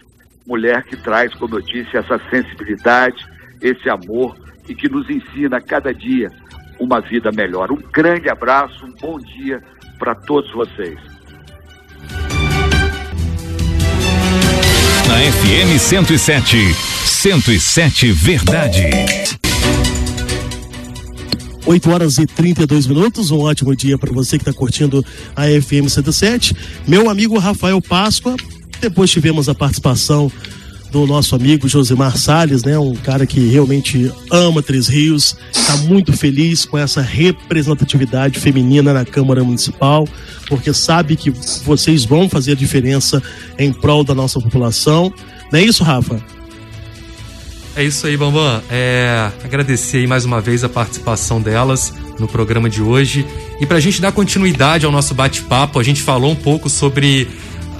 [0.46, 3.24] Mulher que traz, como eu disse, essa sensibilidade,
[3.60, 4.36] esse amor
[4.68, 6.28] e que nos ensina a cada dia
[6.80, 7.70] uma vida melhor.
[7.70, 9.62] Um grande abraço, um bom dia
[9.98, 11.17] para todos vocês.
[15.18, 16.56] Na FM 107,
[17.04, 18.84] 107 Verdade.
[21.66, 23.32] 8 horas e 32 minutos.
[23.32, 25.04] Um ótimo dia para você que está curtindo
[25.34, 26.54] a FM 107.
[26.86, 28.36] Meu amigo Rafael Páscoa.
[28.80, 30.30] Depois tivemos a participação
[30.90, 32.78] do nosso amigo Josimar Salles, né?
[32.78, 39.04] Um cara que realmente ama Três Rios, está muito feliz com essa representatividade feminina na
[39.04, 40.06] Câmara Municipal,
[40.48, 41.30] porque sabe que
[41.64, 43.22] vocês vão fazer a diferença
[43.58, 45.12] em prol da nossa população.
[45.52, 46.20] Não é isso, Rafa?
[47.78, 48.60] É isso aí, Bambam.
[48.68, 53.24] É, agradecer mais uma vez a participação delas no programa de hoje.
[53.60, 57.28] E para a gente dar continuidade ao nosso bate-papo, a gente falou um pouco sobre,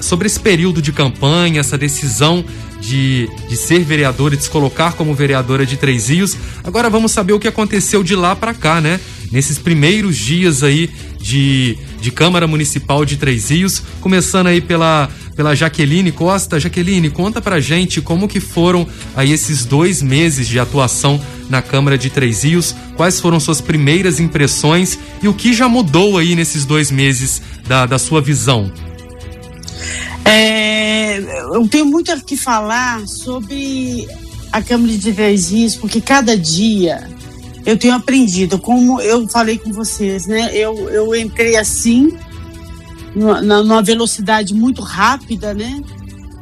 [0.00, 2.44] sobre esse período de campanha, essa decisão
[2.80, 6.37] de, de ser vereadora e de se colocar como vereadora de Três Rios.
[6.64, 9.00] Agora vamos saber o que aconteceu de lá para cá, né?
[9.30, 10.88] Nesses primeiros dias aí
[11.20, 15.08] de, de Câmara Municipal de Três Rios, começando aí pela
[15.38, 16.58] pela Jaqueline Costa.
[16.58, 18.84] Jaqueline, conta pra gente como que foram
[19.14, 24.18] aí esses dois meses de atuação na Câmara de Três Rios, quais foram suas primeiras
[24.18, 28.72] impressões e o que já mudou aí nesses dois meses da, da sua visão.
[30.30, 31.18] É,
[31.54, 34.06] eu tenho muito a que falar sobre
[34.52, 37.08] a Câmara de Rios, porque cada dia
[37.64, 40.50] eu tenho aprendido, como eu falei com vocês, né?
[40.54, 42.12] Eu, eu entrei assim,
[43.14, 45.82] numa, numa velocidade muito rápida, né?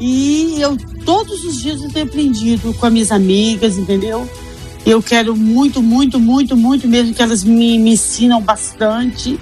[0.01, 4.29] E eu todos os dias eu tenho aprendido com as minhas amigas, entendeu?
[4.85, 9.39] Eu quero muito, muito, muito, muito mesmo que elas me, me ensinam bastante,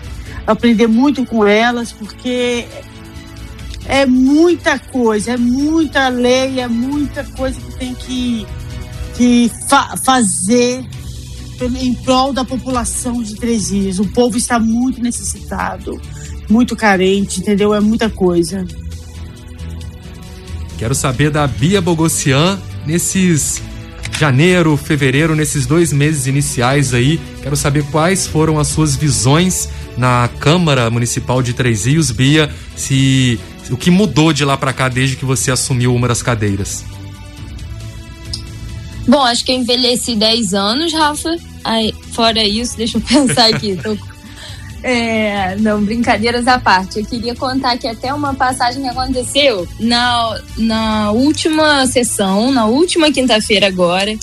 [0.47, 2.67] aprender muito com elas, porque
[3.87, 8.47] é muita coisa, é muita lei, é muita coisa que tem que,
[9.17, 10.85] que fa fazer
[11.81, 13.99] em prol da população de Três Rios.
[13.99, 16.01] O povo está muito necessitado
[16.49, 17.75] muito carente, entendeu?
[17.75, 18.65] É muita coisa.
[20.79, 23.63] Quero saber da Bia Bogossian nesses
[24.19, 27.21] janeiro, fevereiro, nesses dois meses iniciais aí.
[27.43, 33.41] Quero saber quais foram as suas visões na Câmara Municipal de Três Rios, Bia, se
[33.71, 36.85] o que mudou de lá para cá desde que você assumiu uma das cadeiras.
[39.07, 41.37] Bom, acho que eu envelheci 10 anos, Rafa.
[41.63, 43.77] Aí, fora isso, deixa eu pensar aqui.
[43.77, 43.97] Tô
[44.87, 46.99] é, não, brincadeiras à parte.
[46.99, 53.11] Eu queria contar que até uma passagem que aconteceu na, na última sessão, na última
[53.11, 54.15] quinta-feira agora.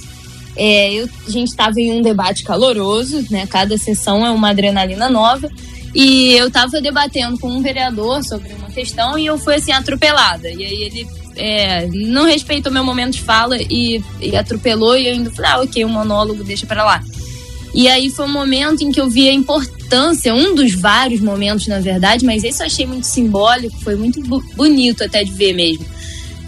[0.55, 3.47] É, eu, a gente estava em um debate caloroso, né?
[3.47, 5.49] Cada sessão é uma adrenalina nova.
[5.95, 10.49] E eu estava debatendo com um vereador sobre questão e eu fui assim atropelada.
[10.49, 15.13] E aí ele é, não respeitou meu momento de fala e, e atropelou e eu
[15.13, 17.03] ainda falei, ah, ok, um monólogo, deixa pra lá.
[17.73, 21.67] E aí foi um momento em que eu vi a importância, um dos vários momentos,
[21.67, 24.21] na verdade, mas esse eu achei muito simbólico, foi muito
[24.55, 25.85] bonito até de ver mesmo.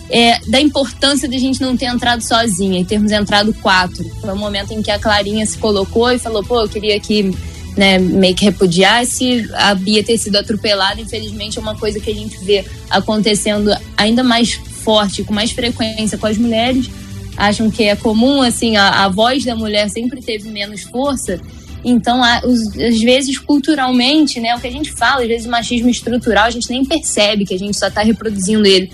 [0.09, 4.03] É, da importância de a gente não ter entrado sozinha e termos entrado quatro.
[4.21, 7.31] Foi um momento em que a Clarinha se colocou e falou: pô, eu queria que
[7.75, 11.01] né, meio que repudiasse a Bia ter sido atropelada.
[11.01, 16.17] Infelizmente, é uma coisa que a gente vê acontecendo ainda mais forte, com mais frequência
[16.17, 16.89] com as mulheres.
[17.36, 21.39] Acham que é comum, assim, a, a voz da mulher sempre teve menos força.
[21.83, 26.49] Então, às vezes, culturalmente, né, o que a gente fala, às vezes machismo estrutural, a
[26.49, 28.89] gente nem percebe que a gente só está reproduzindo ele.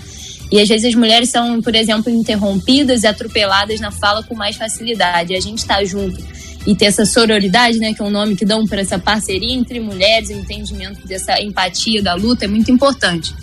[0.50, 4.56] E às vezes as mulheres são, por exemplo, interrompidas e atropeladas na fala com mais
[4.56, 5.34] facilidade.
[5.34, 6.20] A gente está junto
[6.70, 9.80] e ter essa sororidade, né, que é um nome que dão para essa parceria entre
[9.80, 13.34] mulheres, o entendimento dessa empatia da luta é muito importante.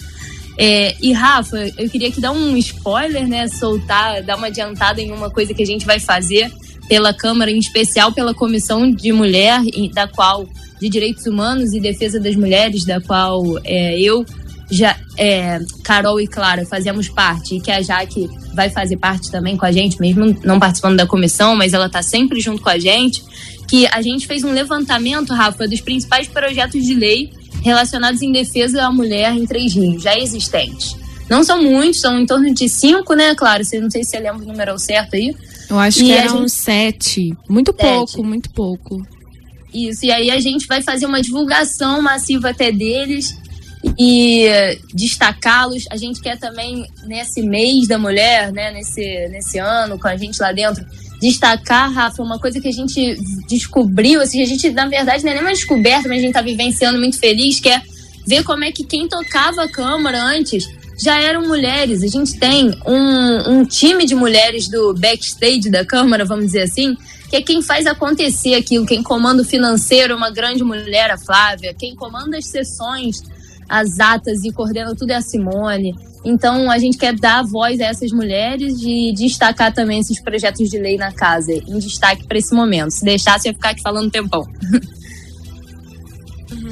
[0.57, 5.11] É, e Rafa, eu queria que dar um spoiler, né, soltar, dar uma adiantada em
[5.11, 6.49] uma coisa que a gente vai fazer
[6.87, 9.59] pela Câmara, em especial pela Comissão de Mulher,
[9.93, 10.47] da qual
[10.79, 14.25] de Direitos Humanos e Defesa das Mulheres, da qual é, eu
[14.69, 19.55] já é, Carol e Clara fazemos parte e que a Jaque vai fazer parte também
[19.55, 22.77] com a gente, mesmo não participando da comissão, mas ela está sempre junto com a
[22.77, 23.23] gente,
[23.67, 28.77] que a gente fez um levantamento, Rafa, dos principais projetos de lei relacionados em defesa
[28.77, 30.95] da mulher em Três Rios, já existentes.
[31.29, 33.63] Não são muitos, são em torno de cinco, né, Claro?
[33.63, 35.35] Você não sei se você lembra o número certo aí.
[35.69, 36.51] Eu acho e que eram gente...
[36.51, 37.37] sete.
[37.49, 37.81] Muito sete.
[37.81, 39.07] pouco, muito pouco.
[39.73, 43.37] Isso, e aí a gente vai fazer uma divulgação massiva até deles
[43.97, 44.47] e
[44.93, 45.85] destacá-los.
[45.91, 50.39] A gente quer também, nesse mês da mulher, né, nesse, nesse ano, com a gente
[50.41, 50.85] lá dentro,
[51.19, 55.35] destacar, Rafa, uma coisa que a gente descobriu, assim, a gente, na verdade, não é
[55.35, 57.81] nem uma descoberta, mas a gente está vivenciando muito feliz, que é
[58.25, 60.67] ver como é que quem tocava a câmara antes
[60.99, 62.03] já eram mulheres.
[62.03, 66.97] A gente tem um, um time de mulheres do backstage da Câmara, vamos dizer assim,
[67.29, 71.73] que é quem faz acontecer aquilo, quem comanda o financeiro, uma grande mulher, a Flávia,
[71.73, 73.21] quem comanda as sessões
[73.67, 75.95] as atas e coordena tudo é a Simone.
[76.25, 80.77] Então, a gente quer dar voz a essas mulheres e destacar também esses projetos de
[80.77, 82.91] lei na casa, em destaque para esse momento.
[82.91, 84.45] Se deixasse, ia ficar aqui falando um tempão.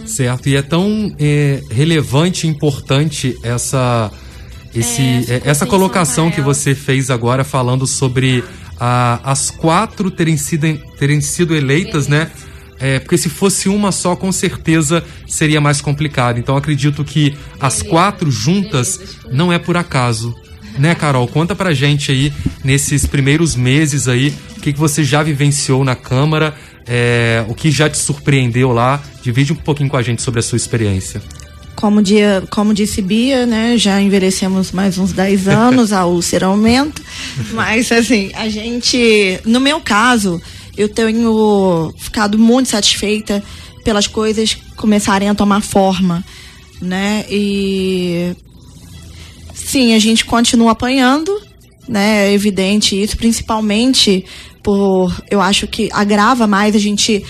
[0.05, 4.11] Certo, e é tão é, relevante e importante essa,
[4.73, 8.43] esse, é, essa colocação que você fez agora falando sobre
[8.79, 12.29] a, as quatro terem sido, terem sido eleitas, né?
[12.79, 16.39] É, porque se fosse uma só, com certeza seria mais complicado.
[16.39, 20.35] Então acredito que as quatro juntas não é por acaso.
[20.77, 21.25] Né, Carol?
[21.27, 25.95] Conta pra gente aí, nesses primeiros meses aí, o que, que você já vivenciou na
[25.95, 26.53] Câmara,
[26.85, 29.01] é, o que já te surpreendeu lá.
[29.21, 31.21] Divide um pouquinho com a gente sobre a sua experiência.
[31.75, 37.01] Como, dia, como disse Bia, né, já envelhecemos mais uns 10 anos, a úlcera aumenta.
[37.51, 40.41] Mas, assim, a gente, no meu caso,
[40.77, 43.43] eu tenho ficado muito satisfeita
[43.83, 46.23] pelas coisas começarem a tomar forma,
[46.81, 47.25] né?
[47.29, 48.35] E
[49.53, 51.31] sim, a gente continua apanhando,
[51.87, 52.29] né?
[52.29, 54.25] É evidente isso, principalmente
[54.65, 57.23] por eu acho que agrava mais a gente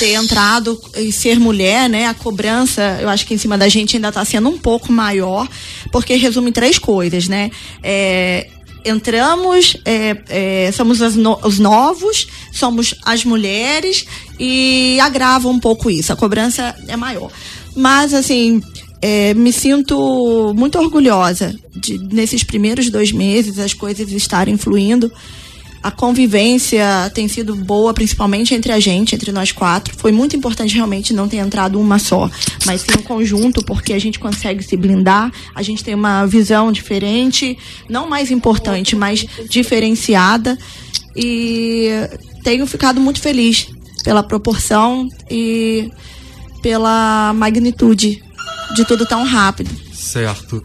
[0.00, 2.08] ter entrado e ser mulher, né?
[2.08, 5.48] A cobrança, eu acho que em cima da gente ainda está sendo um pouco maior,
[5.92, 7.52] porque resume três coisas, né?
[7.80, 8.48] É,
[8.84, 14.06] entramos, é, é, somos no, os novos, somos as mulheres
[14.38, 16.12] e agrava um pouco isso.
[16.12, 17.30] A cobrança é maior.
[17.74, 18.60] Mas, assim,
[19.00, 25.10] é, me sinto muito orgulhosa de, nesses primeiros dois meses, as coisas estarem fluindo
[25.82, 29.94] a convivência tem sido boa, principalmente entre a gente, entre nós quatro.
[29.96, 32.30] Foi muito importante realmente não ter entrado uma só,
[32.64, 36.70] mas sim um conjunto, porque a gente consegue se blindar, a gente tem uma visão
[36.70, 40.56] diferente, não mais importante, mas diferenciada.
[41.16, 41.88] E
[42.44, 43.66] tenho ficado muito feliz
[44.04, 45.90] pela proporção e
[46.62, 48.22] pela magnitude
[48.74, 49.70] de tudo tão rápido.
[49.92, 50.62] Certo.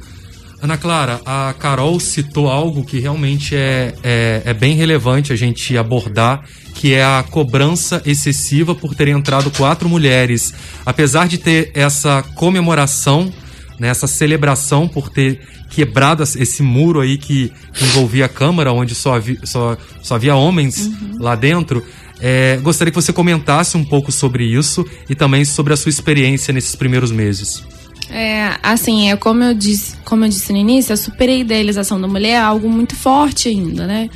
[0.62, 5.78] Ana Clara, a Carol citou algo que realmente é, é, é, bem relevante a gente
[5.78, 6.44] abordar,
[6.74, 10.54] que é a cobrança excessiva por ter entrado quatro mulheres.
[10.86, 13.32] Apesar de ter essa comemoração,
[13.80, 15.40] né, essa celebração por ter
[15.70, 20.88] quebrado esse muro aí que envolvia a Câmara, onde só havia, só, só havia homens
[20.88, 21.18] uhum.
[21.20, 21.86] lá dentro,
[22.20, 26.52] é, gostaria que você comentasse um pouco sobre isso e também sobre a sua experiência
[26.52, 27.64] nesses primeiros meses.
[28.10, 32.30] É, assim, é como eu disse, como eu disse no início, a superidealização da mulher
[32.30, 34.10] é algo muito forte ainda, né?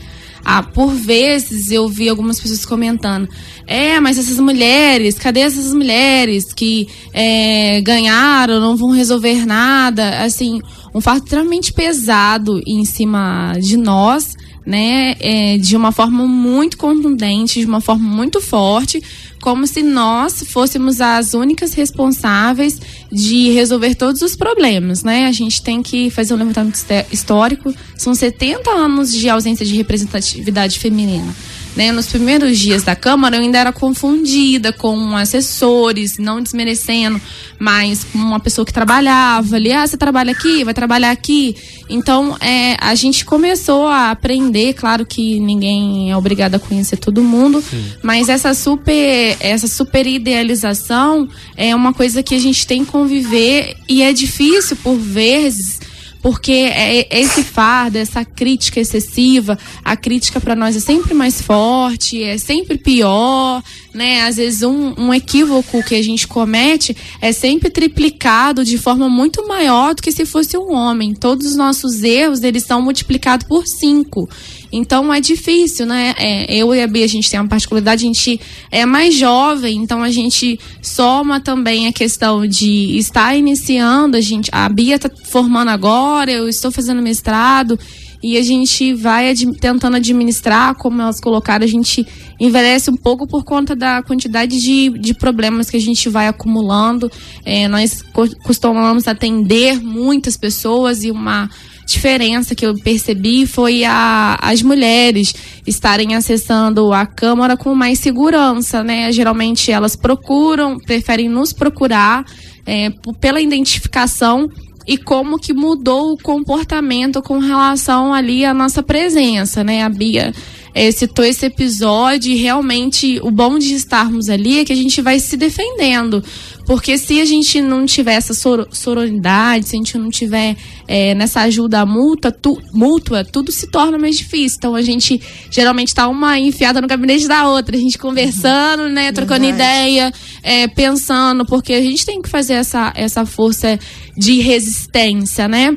[0.43, 3.29] Ah, por vezes eu vi algumas pessoas comentando:
[3.67, 10.23] é, mas essas mulheres, cadê essas mulheres que é, ganharam, não vão resolver nada?
[10.23, 10.59] Assim,
[10.93, 14.35] um fardo extremamente pesado em cima de nós,
[14.65, 19.01] né, é, de uma forma muito contundente, de uma forma muito forte,
[19.41, 22.79] como se nós fôssemos as únicas responsáveis
[23.11, 25.25] de resolver todos os problemas, né?
[25.25, 26.77] A gente tem que fazer um levantamento
[27.11, 27.73] histórico.
[27.97, 31.33] São 70 anos de ausência de representatividade feminina.
[31.75, 37.19] Né, nos primeiros dias da Câmara, eu ainda era confundida com assessores, não desmerecendo,
[37.57, 39.71] mas com uma pessoa que trabalhava ali.
[39.71, 40.65] Ah, você trabalha aqui?
[40.65, 41.55] Vai trabalhar aqui?
[41.89, 44.73] Então, é, a gente começou a aprender.
[44.73, 47.83] Claro que ninguém é obrigado a conhecer todo mundo, Sim.
[48.03, 53.77] mas essa super, essa super idealização é uma coisa que a gente tem que conviver
[53.87, 55.80] e é difícil, por vezes
[56.21, 62.21] porque é esse fardo, essa crítica excessiva, a crítica para nós é sempre mais forte,
[62.21, 63.63] é sempre pior,
[63.93, 64.21] né?
[64.23, 69.47] Às vezes um, um equívoco que a gente comete é sempre triplicado de forma muito
[69.47, 71.13] maior do que se fosse um homem.
[71.13, 74.29] Todos os nossos erros, eles são multiplicados por cinco.
[74.71, 76.13] Então é difícil, né?
[76.17, 78.39] É, eu e a Bia, a gente tem uma particularidade, a gente
[78.71, 84.49] é mais jovem, então a gente soma também a questão de estar iniciando, a gente,
[84.53, 87.77] a Bia está formando agora, eu estou fazendo mestrado,
[88.23, 92.05] e a gente vai ad, tentando administrar, como elas colocaram, a gente
[92.39, 97.11] envelhece um pouco por conta da quantidade de, de problemas que a gente vai acumulando.
[97.43, 98.03] É, nós
[98.43, 101.49] costumamos atender muitas pessoas e uma
[101.91, 105.33] diferença que eu percebi foi a, as mulheres
[105.65, 109.11] estarem acessando a Câmara com mais segurança, né?
[109.11, 112.25] Geralmente elas procuram, preferem nos procurar
[112.65, 112.89] é,
[113.19, 114.49] pela identificação
[114.87, 119.83] e como que mudou o comportamento com relação ali à nossa presença, né?
[119.83, 120.33] A Bia
[120.73, 125.01] é, citou esse episódio e realmente o bom de estarmos ali é que a gente
[125.01, 126.23] vai se defendendo.
[126.65, 130.55] Porque se a gente não tiver essa sor sororidade, se a gente não tiver
[130.87, 134.57] é, nessa ajuda mútua, tu, mútua, tudo se torna mais difícil.
[134.57, 135.19] Então a gente
[135.49, 139.63] geralmente está uma enfiada no gabinete da outra, a gente conversando, né, trocando Verdade.
[139.63, 140.13] ideia,
[140.43, 143.77] é, pensando, porque a gente tem que fazer essa, essa força
[144.17, 145.75] de resistência, né?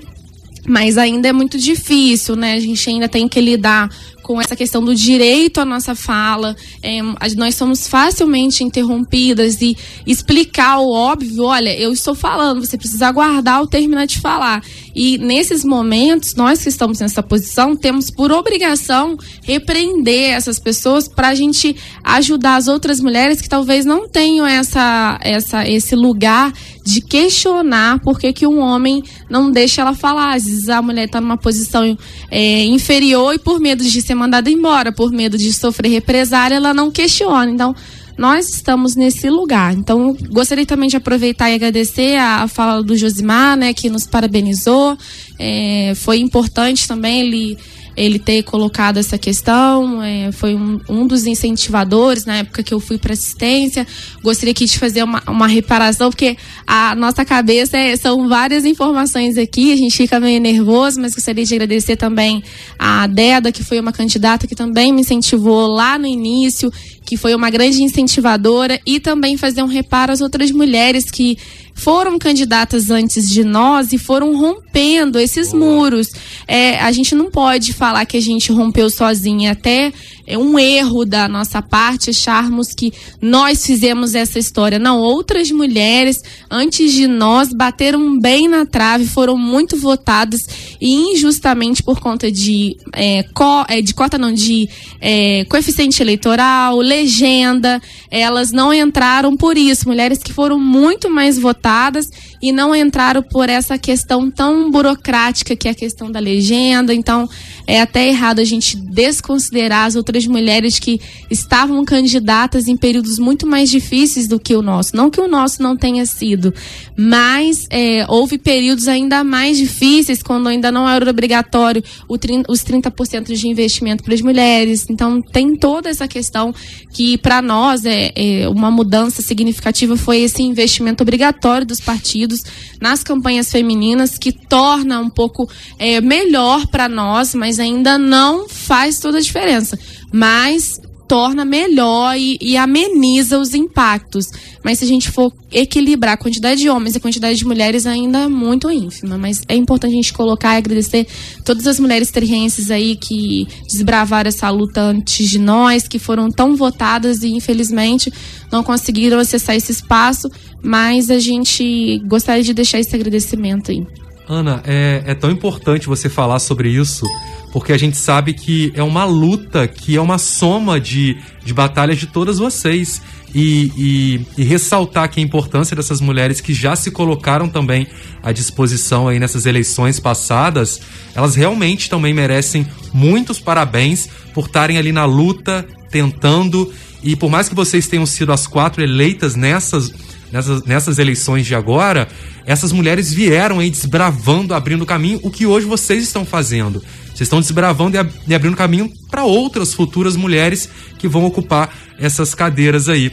[0.67, 2.55] Mas ainda é muito difícil, né?
[2.55, 3.91] A gente ainda tem que lidar
[4.25, 6.57] com essa questão do direito à nossa fala.
[6.83, 7.01] É,
[7.37, 13.63] nós somos facilmente interrompidas e explicar o óbvio, olha, eu estou falando, você precisa aguardar
[13.63, 14.65] o terminar de falar.
[14.95, 21.29] E nesses momentos, nós que estamos nessa posição, temos por obrigação repreender essas pessoas para
[21.29, 26.51] a gente ajudar as outras mulheres que talvez não tenham essa, essa, esse lugar
[26.85, 30.35] de questionar por que, que um homem não deixa ela falar.
[30.35, 31.97] Às vezes a mulher está numa posição
[32.31, 36.75] é, inferior e por medo de ser mandada embora, por medo de sofrer represária, ela
[36.75, 37.51] não questiona.
[37.51, 37.75] Então,
[38.19, 39.73] nós estamos nesse lugar.
[39.73, 44.97] Então, gostaria também de aproveitar e agradecer a, fala do Josimar, né, que nos parabenizou.
[45.39, 47.59] É, foi importante também ele
[47.97, 52.81] ele ter colocado essa questão, é, foi um, um, dos incentivadores na época que eu
[52.81, 53.87] fui para assistência.
[54.23, 56.37] Gostaria aqui de fazer uma, uma reparação, porque
[56.67, 61.45] a nossa cabeça é, são várias informações aqui, a gente fica meio nervoso, mas gostaria
[61.45, 62.43] de agradecer também
[62.79, 66.73] a Deda, que foi uma candidata que também me incentivou lá no início,
[67.05, 71.37] que foi uma grande incentivadora, e também fazer um reparo às outras mulheres que
[71.75, 76.09] foram candidatas antes de nós e foram rompendo esses muros.
[76.47, 79.53] É, a gente não pode falar que a gente rompeu sozinha.
[79.53, 79.93] Até
[80.27, 84.79] é um erro da nossa parte acharmos que nós fizemos essa história.
[84.79, 90.47] Não, outras mulheres antes de nós bateram bem na trave, foram muito votadas
[90.81, 94.69] e injustamente por conta de, é, co, é, de cota não, de
[95.01, 99.89] é, coeficiente eleitoral, legenda, elas não entraram por isso.
[99.89, 102.09] Mulheres que foram muito mais votadas
[102.45, 106.93] e não entraram por essa questão tão burocrática que é a questão da legenda.
[106.93, 107.27] Então,
[107.67, 113.47] é até errado a gente desconsiderar as outras mulheres que estavam candidatas em períodos muito
[113.47, 114.95] mais difíceis do que o nosso.
[114.95, 116.53] Não que o nosso não tenha sido,
[116.95, 123.49] mas é, houve períodos ainda mais difíceis quando ainda não era obrigatório os 30% de
[123.49, 124.85] investimento para as mulheres.
[124.91, 126.55] Então, tem toda essa questão
[126.93, 132.34] que, para nós, é, é uma mudança significativa foi esse investimento obrigatório dos partidos
[132.81, 138.99] nas campanhas femininas, que torna um pouco é, melhor para nós, mas ainda não faz
[138.99, 139.79] toda a diferença.
[140.13, 144.27] Mas torna melhor e, e, ameniza os impactos.
[144.65, 147.87] Mas se a gente for equilibrar a quantidade de homens e a quantidade de mulheres,
[147.87, 149.19] ainda é muito ínfima.
[149.19, 151.07] Mas é importante a gente colocar e agradecer
[151.45, 156.57] todas as mulheres terrienses aí que desbravaram essa luta antes de nós, que foram tão
[156.57, 158.13] votadas e infelizmente
[158.51, 160.31] não conseguiram acessar esse espaço.
[160.65, 163.87] Mas a gente gostaria de deixar esse agradecimento aí.
[164.27, 167.05] Ana, é, é tão importante você falar sobre isso,
[167.53, 171.99] porque a gente sabe que é uma luta, que é uma soma de, de batalhas
[171.99, 173.03] de todas vocês.
[173.35, 177.89] E, e, e, ressaltar aqui a importância dessas mulheres que já se colocaram também
[178.23, 180.81] à disposição aí nessas eleições passadas,
[181.17, 186.73] elas realmente também merecem muitos parabéns por estarem ali na luta, tentando.
[187.03, 189.93] E por mais que vocês tenham sido as quatro eleitas nessas,
[190.35, 192.09] nessas, nessas eleições de agora,
[192.45, 196.83] essas mulheres vieram aí desbravando, abrindo caminho, o que hoje vocês estão fazendo.
[197.07, 200.69] Vocês estão desbravando e, abrindo caminho para outras futuras mulheres
[200.99, 203.13] que vão ocupar essas cadeiras aí.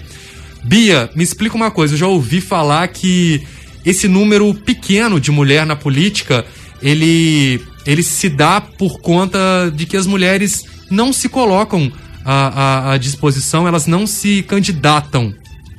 [0.63, 1.93] Bia, me explica uma coisa.
[1.93, 3.45] Eu já ouvi falar que
[3.85, 6.43] esse número pequeno de mulher na política
[6.81, 11.91] ele, ele se dá por conta de que as mulheres não se colocam
[12.25, 15.31] à, à, à disposição, elas não se candidatam.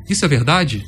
[0.08, 0.84] Isso é verdade?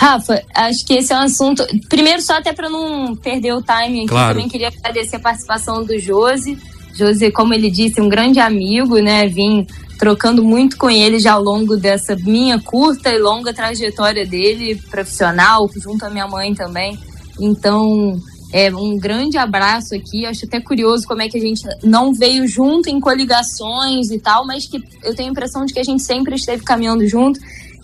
[0.00, 1.62] Rafa, acho que esse é um assunto.
[1.86, 4.32] Primeiro, só até para não perder o time aqui, claro.
[4.32, 6.58] também queria agradecer a participação do Josi.
[6.94, 9.26] Josi, como ele disse, um grande amigo, né?
[9.26, 9.66] Vim
[9.98, 15.68] trocando muito com ele já ao longo dessa minha curta e longa trajetória dele, profissional,
[15.76, 16.98] junto à minha mãe também.
[17.38, 18.18] Então,
[18.54, 20.24] é um grande abraço aqui.
[20.24, 24.46] Acho até curioso como é que a gente não veio junto em coligações e tal,
[24.46, 27.38] mas que eu tenho a impressão de que a gente sempre esteve caminhando junto.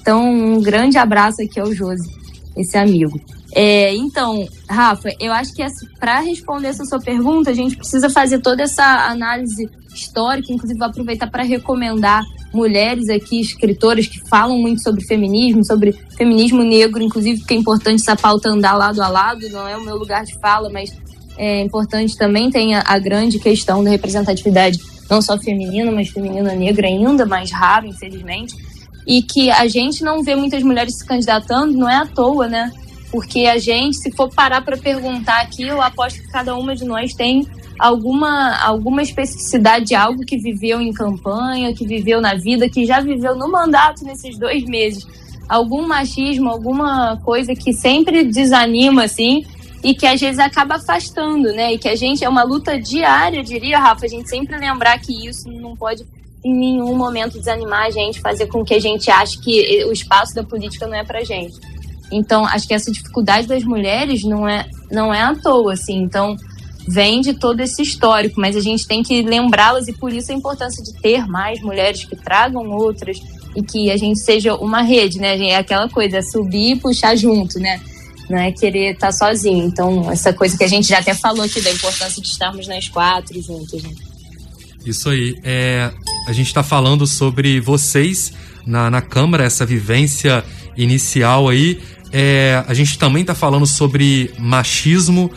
[0.06, 2.08] Então, um grande abraço aqui ao Josi,
[2.56, 3.20] esse amigo.
[3.52, 5.66] É, então, Rafa, eu acho que
[5.98, 10.86] para responder essa sua pergunta, a gente precisa fazer toda essa análise histórica, inclusive vou
[10.86, 12.22] aproveitar para recomendar
[12.54, 18.00] mulheres aqui, escritoras que falam muito sobre feminismo, sobre feminismo negro, inclusive porque é importante
[18.00, 20.96] essa pauta andar lado a lado, não é o meu lugar de fala, mas
[21.36, 24.78] é importante também tem a, a grande questão da representatividade,
[25.10, 28.54] não só feminina, mas feminina negra ainda mais raro, infelizmente
[29.06, 32.70] e que a gente não vê muitas mulheres se candidatando, não é à toa, né?
[33.10, 36.84] Porque a gente, se for parar para perguntar aqui, eu aposto que cada uma de
[36.84, 37.46] nós tem
[37.78, 43.00] alguma, alguma especificidade de algo que viveu em campanha, que viveu na vida, que já
[43.00, 45.06] viveu no mandato nesses dois meses.
[45.48, 49.44] Algum machismo, alguma coisa que sempre desanima, assim,
[49.84, 51.74] e que às vezes acaba afastando, né?
[51.74, 55.28] E que a gente é uma luta diária, diria, Rafa, a gente sempre lembrar que
[55.28, 56.04] isso não pode
[56.46, 60.32] em nenhum momento desanimar a gente, fazer com que a gente ache que o espaço
[60.32, 61.58] da política não é pra gente.
[62.10, 65.96] Então, acho que essa dificuldade das mulheres não é, não é à toa, assim.
[65.96, 66.36] Então,
[66.86, 70.34] vem de todo esse histórico, mas a gente tem que lembrá-las e por isso a
[70.34, 73.18] importância de ter mais mulheres que tragam outras
[73.56, 75.36] e que a gente seja uma rede, né?
[75.48, 77.80] É aquela coisa, subir e puxar junto, né?
[78.30, 79.64] Não é querer estar sozinho.
[79.64, 82.88] Então, essa coisa que a gente já até falou aqui da importância de estarmos nas
[82.88, 83.90] quatro juntos, né?
[84.84, 85.34] Isso aí.
[85.42, 85.90] É,
[86.26, 88.32] a gente está falando sobre vocês
[88.66, 90.44] na, na Câmara, essa vivência
[90.76, 91.80] inicial aí.
[92.12, 95.30] É, a gente também está falando sobre machismo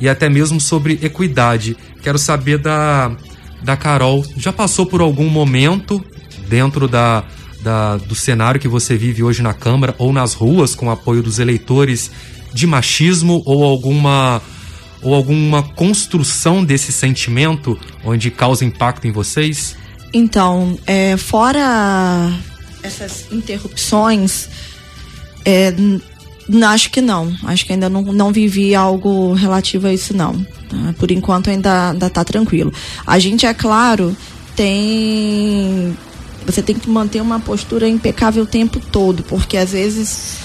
[0.00, 1.76] e até mesmo sobre equidade.
[2.02, 3.16] Quero saber da,
[3.62, 4.26] da Carol.
[4.36, 6.04] Já passou por algum momento
[6.48, 7.24] dentro da,
[7.62, 11.22] da, do cenário que você vive hoje na Câmara ou nas ruas com o apoio
[11.22, 12.10] dos eleitores
[12.52, 14.42] de machismo ou alguma
[15.00, 19.76] ou alguma construção desse sentimento onde causa impacto em vocês?
[20.12, 22.30] Então, é, fora
[22.82, 24.48] essas interrupções,
[25.44, 25.72] é,
[26.68, 27.34] acho que não.
[27.44, 30.34] Acho que ainda não, não vivi algo relativo a isso, não.
[30.68, 30.94] Tá?
[30.98, 32.72] Por enquanto ainda, ainda tá tranquilo.
[33.06, 34.16] A gente, é claro,
[34.56, 35.96] tem.
[36.44, 40.42] Você tem que manter uma postura impecável o tempo todo, porque às vezes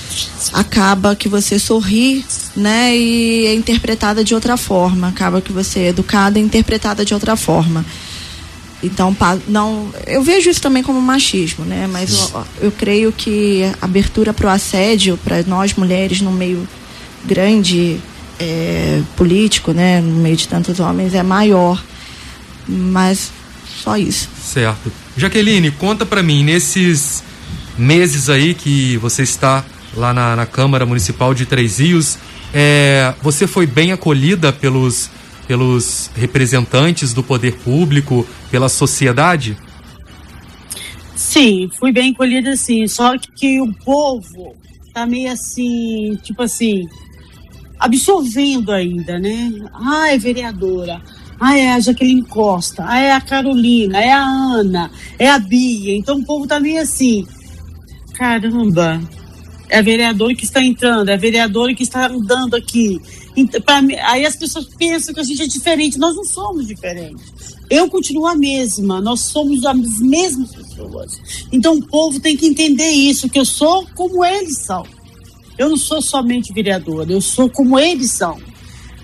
[0.53, 2.23] acaba que você sorri,
[2.55, 7.15] né, e é interpretada de outra forma, acaba que você é educada e interpretada de
[7.15, 7.83] outra forma.
[8.83, 9.15] Então,
[9.47, 11.87] não, eu vejo isso também como machismo, né?
[11.91, 16.67] Mas eu, eu creio que a abertura para o assédio para nós mulheres no meio
[17.25, 17.99] grande
[18.39, 21.83] é, político, né, no meio de tantos homens é maior.
[22.67, 23.31] Mas
[23.83, 24.29] só isso.
[24.43, 24.91] Certo.
[25.15, 27.23] Jaqueline, conta para mim nesses
[27.77, 29.63] meses aí que você está
[29.95, 32.17] lá na, na Câmara Municipal de Três Rios.
[32.53, 35.09] É, você foi bem acolhida pelos,
[35.47, 39.57] pelos representantes do poder público, pela sociedade?
[41.15, 42.87] Sim, fui bem acolhida sim.
[42.87, 44.55] Só que o povo
[44.93, 46.87] tá meio assim, tipo assim,
[47.79, 49.51] absorvendo ainda, né?
[49.73, 51.01] Ah, é vereadora.
[51.39, 52.83] Ah, é a Jaqueline Costa.
[52.87, 53.99] Ah, é a Carolina.
[53.99, 54.91] É a Ana.
[55.19, 55.95] É a Bia.
[55.95, 57.25] Então o povo tá meio assim.
[58.13, 58.99] Caramba,
[59.69, 62.99] é a vereadora que está entrando, é a vereadora que está andando aqui.
[63.63, 63.79] Pra,
[64.09, 65.99] aí as pessoas pensam que a gente é diferente.
[65.99, 67.55] Nós não somos diferentes.
[67.69, 71.13] Eu continuo a mesma, nós somos as mesmas pessoas.
[71.51, 74.83] Então o povo tem que entender isso, que eu sou como eles são.
[75.57, 78.39] Eu não sou somente vereadora, eu sou como eles são.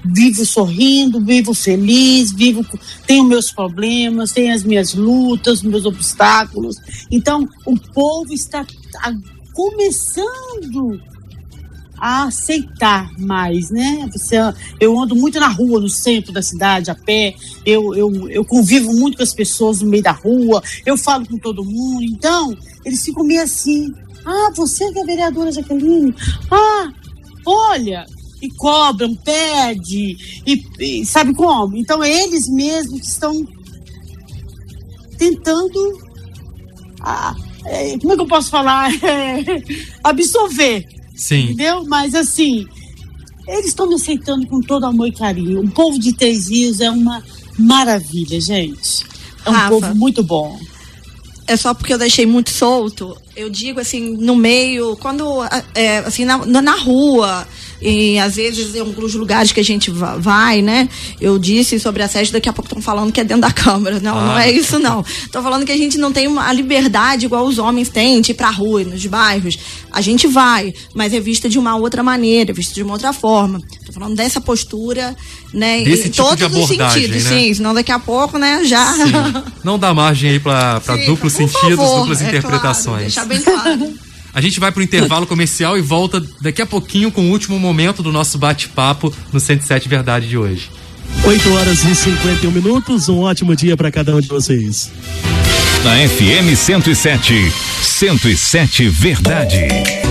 [0.06, 2.66] Vivo sorrindo, vivo feliz, vivo
[3.08, 6.76] tenho meus problemas, tenho as minhas lutas, meus obstáculos.
[7.10, 8.66] Então, o povo está
[9.54, 11.00] começando
[12.04, 14.10] a aceitar mais, né?
[14.12, 14.36] Você,
[14.78, 17.34] eu ando muito na rua, no centro da cidade, a pé,
[17.66, 21.38] eu, eu, eu convivo muito com as pessoas no meio da rua, eu falo com
[21.38, 23.94] todo mundo, então eles ficam meio assim,
[24.26, 26.14] ah, você que é a vereadora Jaqueline,
[26.52, 26.92] ah,
[27.46, 28.06] olha,
[28.42, 31.78] e cobram, pede, e, e sabe como?
[31.78, 33.48] Então eles mesmos estão
[35.18, 36.02] tentando,
[37.00, 37.34] ah,
[37.64, 38.92] é, como é que eu posso falar?
[39.02, 39.64] É,
[40.04, 41.46] absorver Sim.
[41.46, 41.84] Entendeu?
[41.86, 42.68] Mas assim,
[43.48, 45.62] eles estão me aceitando com todo amor e carinho.
[45.62, 47.24] O povo de Três Rios é uma
[47.58, 49.06] maravilha, gente.
[49.46, 50.60] É um Rafa, povo muito bom.
[51.46, 53.18] É só porque eu deixei muito solto.
[53.36, 55.44] Eu digo assim, no meio, quando
[55.76, 57.46] é, assim, na, na rua,
[57.84, 60.88] e às vezes em alguns lugares que a gente vai, né?
[61.20, 64.00] Eu disse sobre a sede, daqui a pouco estão falando que é dentro da Câmara.
[64.00, 64.26] Não, ah.
[64.26, 65.02] não é isso, não.
[65.02, 68.32] Estou falando que a gente não tem uma, a liberdade igual os homens têm de
[68.32, 69.58] ir pra rua, nos bairros.
[69.92, 73.12] A gente vai, mas é vista de uma outra maneira, é vista de uma outra
[73.12, 73.62] forma.
[73.80, 75.16] Estou falando dessa postura,
[75.54, 75.82] né?
[75.84, 77.30] Desse em tipo todos os sentidos, né?
[77.30, 77.54] sim.
[77.54, 78.94] Senão daqui a pouco, né, já.
[78.94, 79.12] Sim.
[79.64, 82.86] Não dá margem aí para duplos sentidos, favor, duplas é interpretações.
[82.86, 83.94] Claro, deixar bem claro.
[84.34, 87.60] A gente vai para o intervalo comercial e volta daqui a pouquinho com o último
[87.60, 90.72] momento do nosso bate-papo no 107 Verdade de hoje.
[91.24, 94.92] 8 horas e 51 minutos, um ótimo dia para cada um de vocês.
[95.84, 100.03] Na FM 107, 107 Verdade.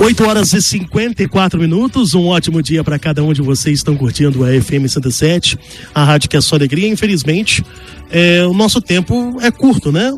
[0.00, 4.44] 8 horas e 54 minutos, um ótimo dia para cada um de vocês estão curtindo
[4.44, 5.58] a FM 107,
[5.92, 6.88] a rádio que é só alegria.
[6.88, 7.64] Infelizmente,
[8.08, 10.12] é, o nosso tempo é curto, né?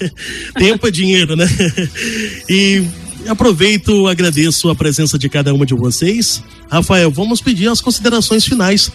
[0.56, 1.46] tempo é dinheiro, né?
[2.48, 2.82] e
[3.28, 6.42] aproveito, agradeço a presença de cada uma de vocês.
[6.70, 8.90] Rafael, vamos pedir as considerações finais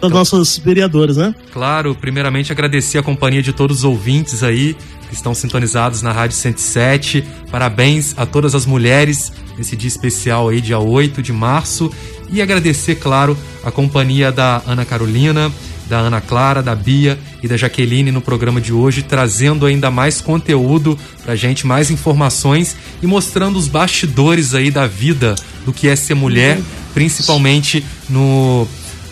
[0.00, 1.34] das nossas vereadoras, né?
[1.52, 4.76] Claro, primeiramente agradecer a companhia de todos os ouvintes aí
[5.10, 7.24] que estão sintonizados na Rádio 107.
[7.50, 11.92] Parabéns a todas as mulheres nesse dia especial aí, dia 8 de março.
[12.32, 15.52] E agradecer, claro, a companhia da Ana Carolina,
[15.88, 20.20] da Ana Clara, da Bia e da Jaqueline no programa de hoje, trazendo ainda mais
[20.20, 25.34] conteúdo pra gente, mais informações e mostrando os bastidores aí da vida
[25.66, 26.60] do que é ser mulher,
[26.94, 28.66] principalmente no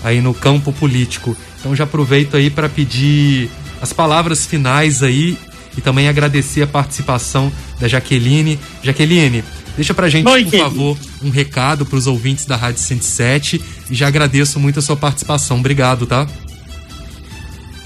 [0.05, 1.37] aí no campo político.
[1.59, 3.51] Então já aproveito aí para pedir
[3.83, 5.37] as palavras finais aí
[5.79, 8.59] e também agradecer a participação da Jaqueline.
[8.83, 9.45] Jaqueline,
[9.77, 13.95] deixa pra gente, Oi, por favor, um recado para os ouvintes da Rádio 107 e
[13.95, 15.61] já agradeço muito a sua participação.
[15.61, 16.27] Obrigado, tá?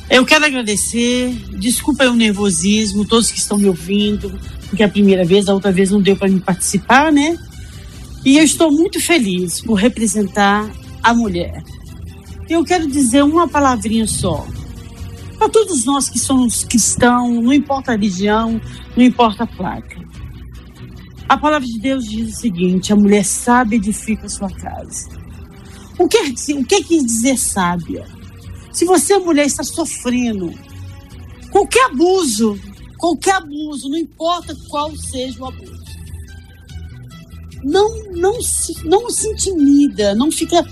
[0.08, 4.32] Eu quero agradecer, desculpa o nervosismo, todos que estão me ouvindo,
[4.68, 7.38] porque é a primeira vez, a outra vez não deu para me participar, né?
[8.24, 10.70] E eu estou muito feliz por representar
[11.02, 11.62] a mulher.
[12.48, 14.46] Eu quero dizer uma palavrinha só.
[15.42, 18.60] Para todos nós que somos cristãos, não importa a religião,
[18.96, 20.00] não importa a placa.
[21.28, 25.08] A palavra de Deus diz o seguinte: a mulher sábia edifica a sua casa.
[25.98, 26.16] O que,
[26.52, 28.06] o que quer dizer sábia?
[28.72, 30.54] Se você, mulher, está sofrendo
[31.50, 32.56] qualquer abuso,
[32.96, 35.82] qualquer abuso, não importa qual seja o abuso,
[37.64, 40.64] não, não, se, não se intimida, não fica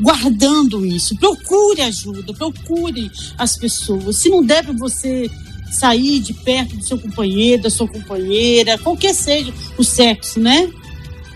[0.00, 1.16] guardando isso.
[1.16, 4.16] Procure ajuda, procure as pessoas.
[4.16, 5.30] Se não der para você
[5.70, 10.70] sair de perto do seu companheiro, da sua companheira, qualquer seja o sexo, né?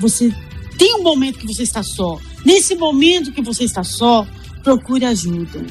[0.00, 0.32] Você
[0.76, 2.18] tem um momento que você está só.
[2.44, 4.26] Nesse momento que você está só,
[4.62, 5.64] procure ajuda.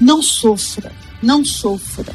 [0.00, 0.92] Não sofra,
[1.22, 2.12] não sofra.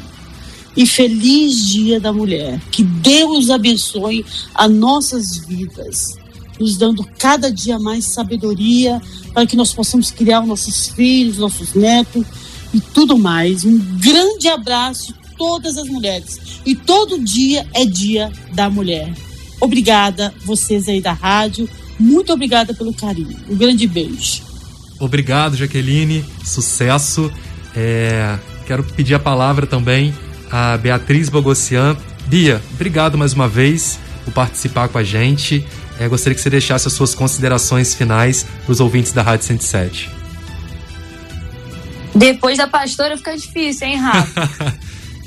[0.76, 2.60] E feliz Dia da Mulher.
[2.70, 4.24] Que Deus abençoe
[4.54, 6.16] as nossas vidas,
[6.58, 9.00] nos dando cada dia mais sabedoria
[9.32, 12.24] para que nós possamos criar os nossos filhos, nossos netos
[12.72, 13.64] e tudo mais.
[13.64, 16.40] Um grande abraço a todas as mulheres.
[16.64, 19.12] E todo dia é Dia da Mulher.
[19.60, 21.68] Obrigada, vocês aí da rádio.
[21.98, 23.36] Muito obrigada pelo carinho.
[23.48, 24.42] Um grande beijo.
[24.98, 26.24] Obrigado, Jaqueline.
[26.44, 27.30] Sucesso.
[27.74, 30.12] É, quero pedir a palavra também
[30.52, 31.96] a Beatriz Bogossian.
[32.26, 35.64] Bia, obrigado mais uma vez por participar com a gente.
[36.02, 40.10] É, gostaria que você deixasse as suas considerações finais para os ouvintes da Rádio 107.
[42.12, 44.74] Depois da pastora fica difícil, hein, Rafa?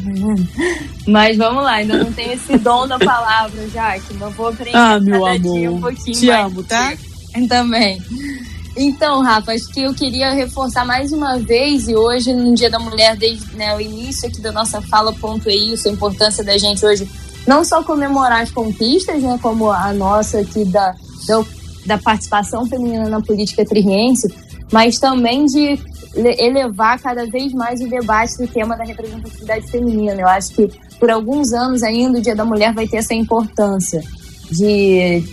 [1.07, 4.15] Mas vamos lá, ainda não tenho esse dom da palavra, Jaque.
[4.15, 5.69] Mas vou aprender ah, meu amor.
[5.69, 6.45] um pouquinho Te mais.
[6.45, 6.93] amo, tá?
[7.47, 8.03] Também.
[8.75, 12.79] Então, Rafa, acho que eu queria reforçar mais uma vez, e hoje, no Dia da
[12.79, 16.85] Mulher, desde né, o início aqui da nossa fala, ponto aí, a importância da gente
[16.85, 17.07] hoje
[17.47, 20.93] não só comemorar as conquistas, né, como a nossa aqui da,
[21.27, 21.45] da,
[21.85, 24.33] da participação feminina na política triense,
[24.71, 25.79] mas também de
[26.15, 30.19] elevar cada vez mais o debate do tema da representatividade feminina.
[30.21, 30.69] Eu acho que
[30.99, 34.01] por alguns anos ainda o Dia da Mulher vai ter essa importância
[34.49, 35.23] de,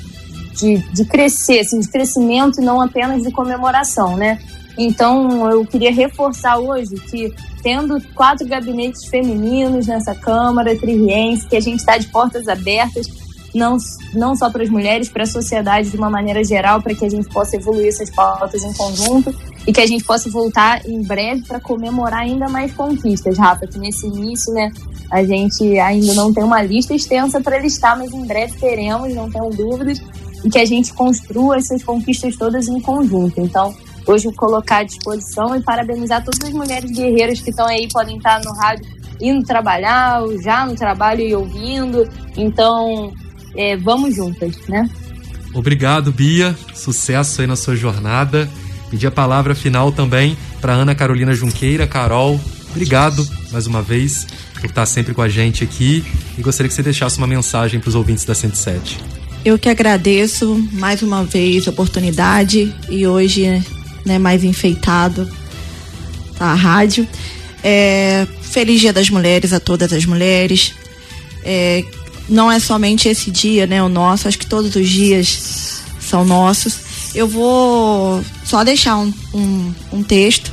[0.55, 4.39] de, de crescer, assim, de crescimento e não apenas de comemoração, né?
[4.79, 11.61] Então eu queria reforçar hoje que tendo quatro gabinetes femininos nessa Câmara Triense, que a
[11.61, 13.07] gente está de portas abertas,
[13.55, 13.77] não,
[14.15, 17.09] não só para as mulheres, para a sociedade de uma maneira geral, para que a
[17.09, 19.35] gente possa evoluir essas pautas em conjunto
[19.67, 23.79] e que a gente possa voltar em breve para comemorar ainda mais conquistas, Rafa, que
[23.79, 24.73] nesse início, né,
[25.11, 29.31] a gente ainda não tem uma lista extensa para listar, mas em breve teremos, não
[29.31, 30.01] tenho dúvidas,
[30.43, 33.41] e que a gente construa essas conquistas todas em conjunto.
[33.41, 33.75] Então,
[34.07, 38.41] hoje colocar à disposição e parabenizar todas as mulheres guerreiras que estão aí, podem estar
[38.45, 38.87] no rádio
[39.21, 42.09] indo trabalhar, já no trabalho e ouvindo.
[42.37, 43.13] Então,
[43.57, 44.91] é, vamos juntas, né?
[45.55, 46.57] Obrigado, Bia.
[46.75, 48.51] Sucesso aí na sua jornada.
[48.91, 51.87] Pedir a palavra final também para Ana Carolina Junqueira.
[51.87, 52.41] Carol,
[52.71, 56.05] obrigado mais uma vez por estar sempre com a gente aqui
[56.37, 58.99] e gostaria que você deixasse uma mensagem para os ouvintes da 107.
[59.45, 63.45] Eu que agradeço mais uma vez a oportunidade e hoje
[64.05, 65.29] né, mais enfeitado
[66.37, 67.07] tá, a rádio.
[67.63, 70.75] É, feliz Dia das Mulheres a todas as mulheres.
[71.45, 71.85] É,
[72.29, 76.77] não é somente esse dia, né, o nosso, acho que todos os dias são nossos.
[77.15, 80.53] Eu vou só deixar um, um, um texto.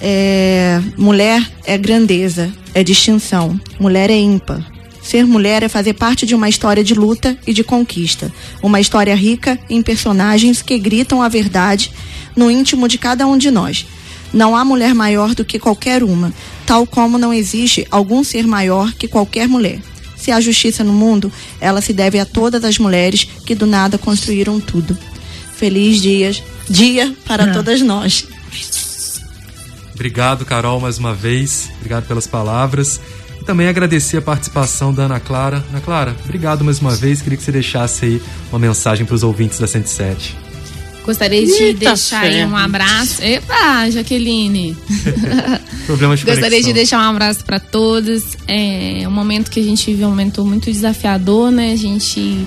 [0.00, 3.58] É, mulher é grandeza, é distinção.
[3.78, 4.64] Mulher é ímpar.
[5.02, 8.32] Ser mulher é fazer parte de uma história de luta e de conquista.
[8.62, 11.92] Uma história rica em personagens que gritam a verdade
[12.36, 13.86] no íntimo de cada um de nós.
[14.32, 16.32] Não há mulher maior do que qualquer uma,
[16.66, 19.80] tal como não existe algum ser maior que qualquer mulher.
[20.16, 21.30] Se há justiça no mundo,
[21.60, 24.96] ela se deve a todas as mulheres que do nada construíram tudo.
[25.54, 27.52] Feliz dias, dia para é.
[27.52, 28.26] todas nós.
[29.94, 31.70] Obrigado, Carol, mais uma vez.
[31.76, 33.00] Obrigado pelas palavras.
[33.40, 35.64] E também agradecer a participação da Ana Clara.
[35.70, 37.22] Ana Clara, obrigado mais uma vez.
[37.22, 40.43] Queria que você deixasse aí uma mensagem para os ouvintes da 107.
[41.04, 43.22] Gostaria de Eita deixar aí um abraço.
[43.22, 44.74] Epa, Jaqueline!
[45.86, 48.36] Problema de Gostaria de deixar um abraço para todos.
[48.48, 51.72] É um momento que a gente vive um momento muito desafiador, né?
[51.72, 52.46] A gente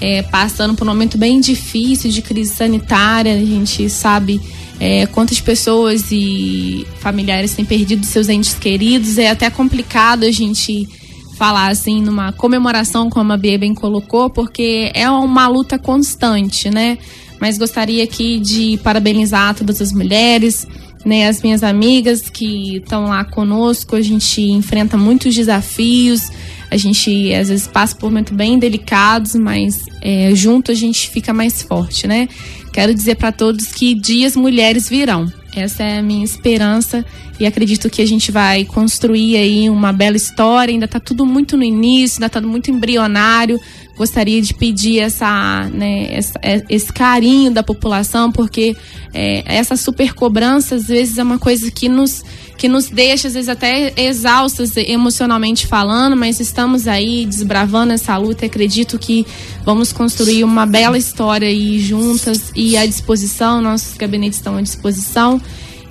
[0.00, 3.34] é, passando por um momento bem difícil de crise sanitária.
[3.34, 4.40] A gente sabe
[4.80, 9.18] é, quantas pessoas e familiares têm perdido seus entes queridos.
[9.18, 10.88] É até complicado a gente
[11.36, 16.98] falar assim numa comemoração, como a Bia bem colocou, porque é uma luta constante, né?
[17.40, 20.66] Mas gostaria aqui de parabenizar todas as mulheres,
[21.04, 23.96] né, as minhas amigas que estão lá conosco.
[23.96, 26.30] A gente enfrenta muitos desafios,
[26.70, 31.32] a gente às vezes passa por momentos bem delicados, mas é, junto a gente fica
[31.32, 32.28] mais forte, né?
[32.72, 35.32] Quero dizer para todos que dias mulheres virão.
[35.60, 37.04] Essa é a minha esperança
[37.38, 40.72] e acredito que a gente vai construir aí uma bela história.
[40.72, 43.60] Ainda está tudo muito no início, ainda está muito embrionário,
[43.96, 48.76] gostaria de pedir essa, né, essa, é, esse carinho da população, porque
[49.12, 52.24] é, essa super cobrança às vezes é uma coisa que nos,
[52.58, 58.44] que nos deixa, às vezes, até exaustas emocionalmente falando, mas estamos aí desbravando essa luta
[58.44, 59.24] acredito que
[59.64, 65.40] vamos construir uma bela história aí juntas e à disposição, nossos gabinetes estão à disposição.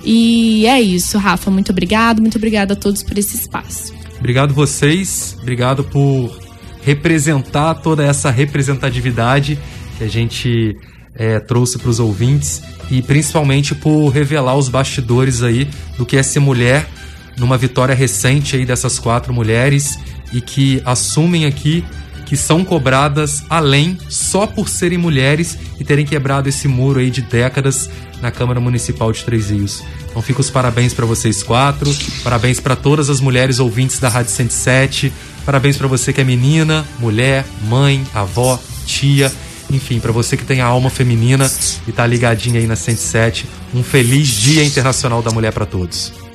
[0.04, 1.50] E é isso, Rafa.
[1.50, 3.94] Muito obrigado, muito obrigada a todos por esse espaço.
[4.18, 6.38] Obrigado vocês, obrigado por
[6.82, 9.58] representar toda essa representatividade
[9.96, 10.76] que a gente
[11.18, 16.22] é, trouxe para os ouvintes e principalmente por revelar os bastidores aí do que é
[16.22, 16.88] ser mulher
[17.36, 19.98] numa vitória recente aí dessas quatro mulheres
[20.32, 21.84] e que assumem aqui
[22.24, 27.22] que são cobradas além só por serem mulheres e terem quebrado esse muro aí de
[27.22, 27.88] décadas
[28.20, 29.82] na Câmara Municipal de Três Rios.
[30.10, 31.90] Então fica os parabéns para vocês quatro,
[32.22, 35.12] parabéns para todas as mulheres ouvintes da Rádio 107,
[35.48, 39.32] Parabéns para você que é menina, mulher, mãe, avó, tia,
[39.70, 41.50] enfim, para você que tem a alma feminina
[41.86, 43.46] e tá ligadinha aí na 107.
[43.74, 46.27] Um feliz Dia Internacional da Mulher para todos.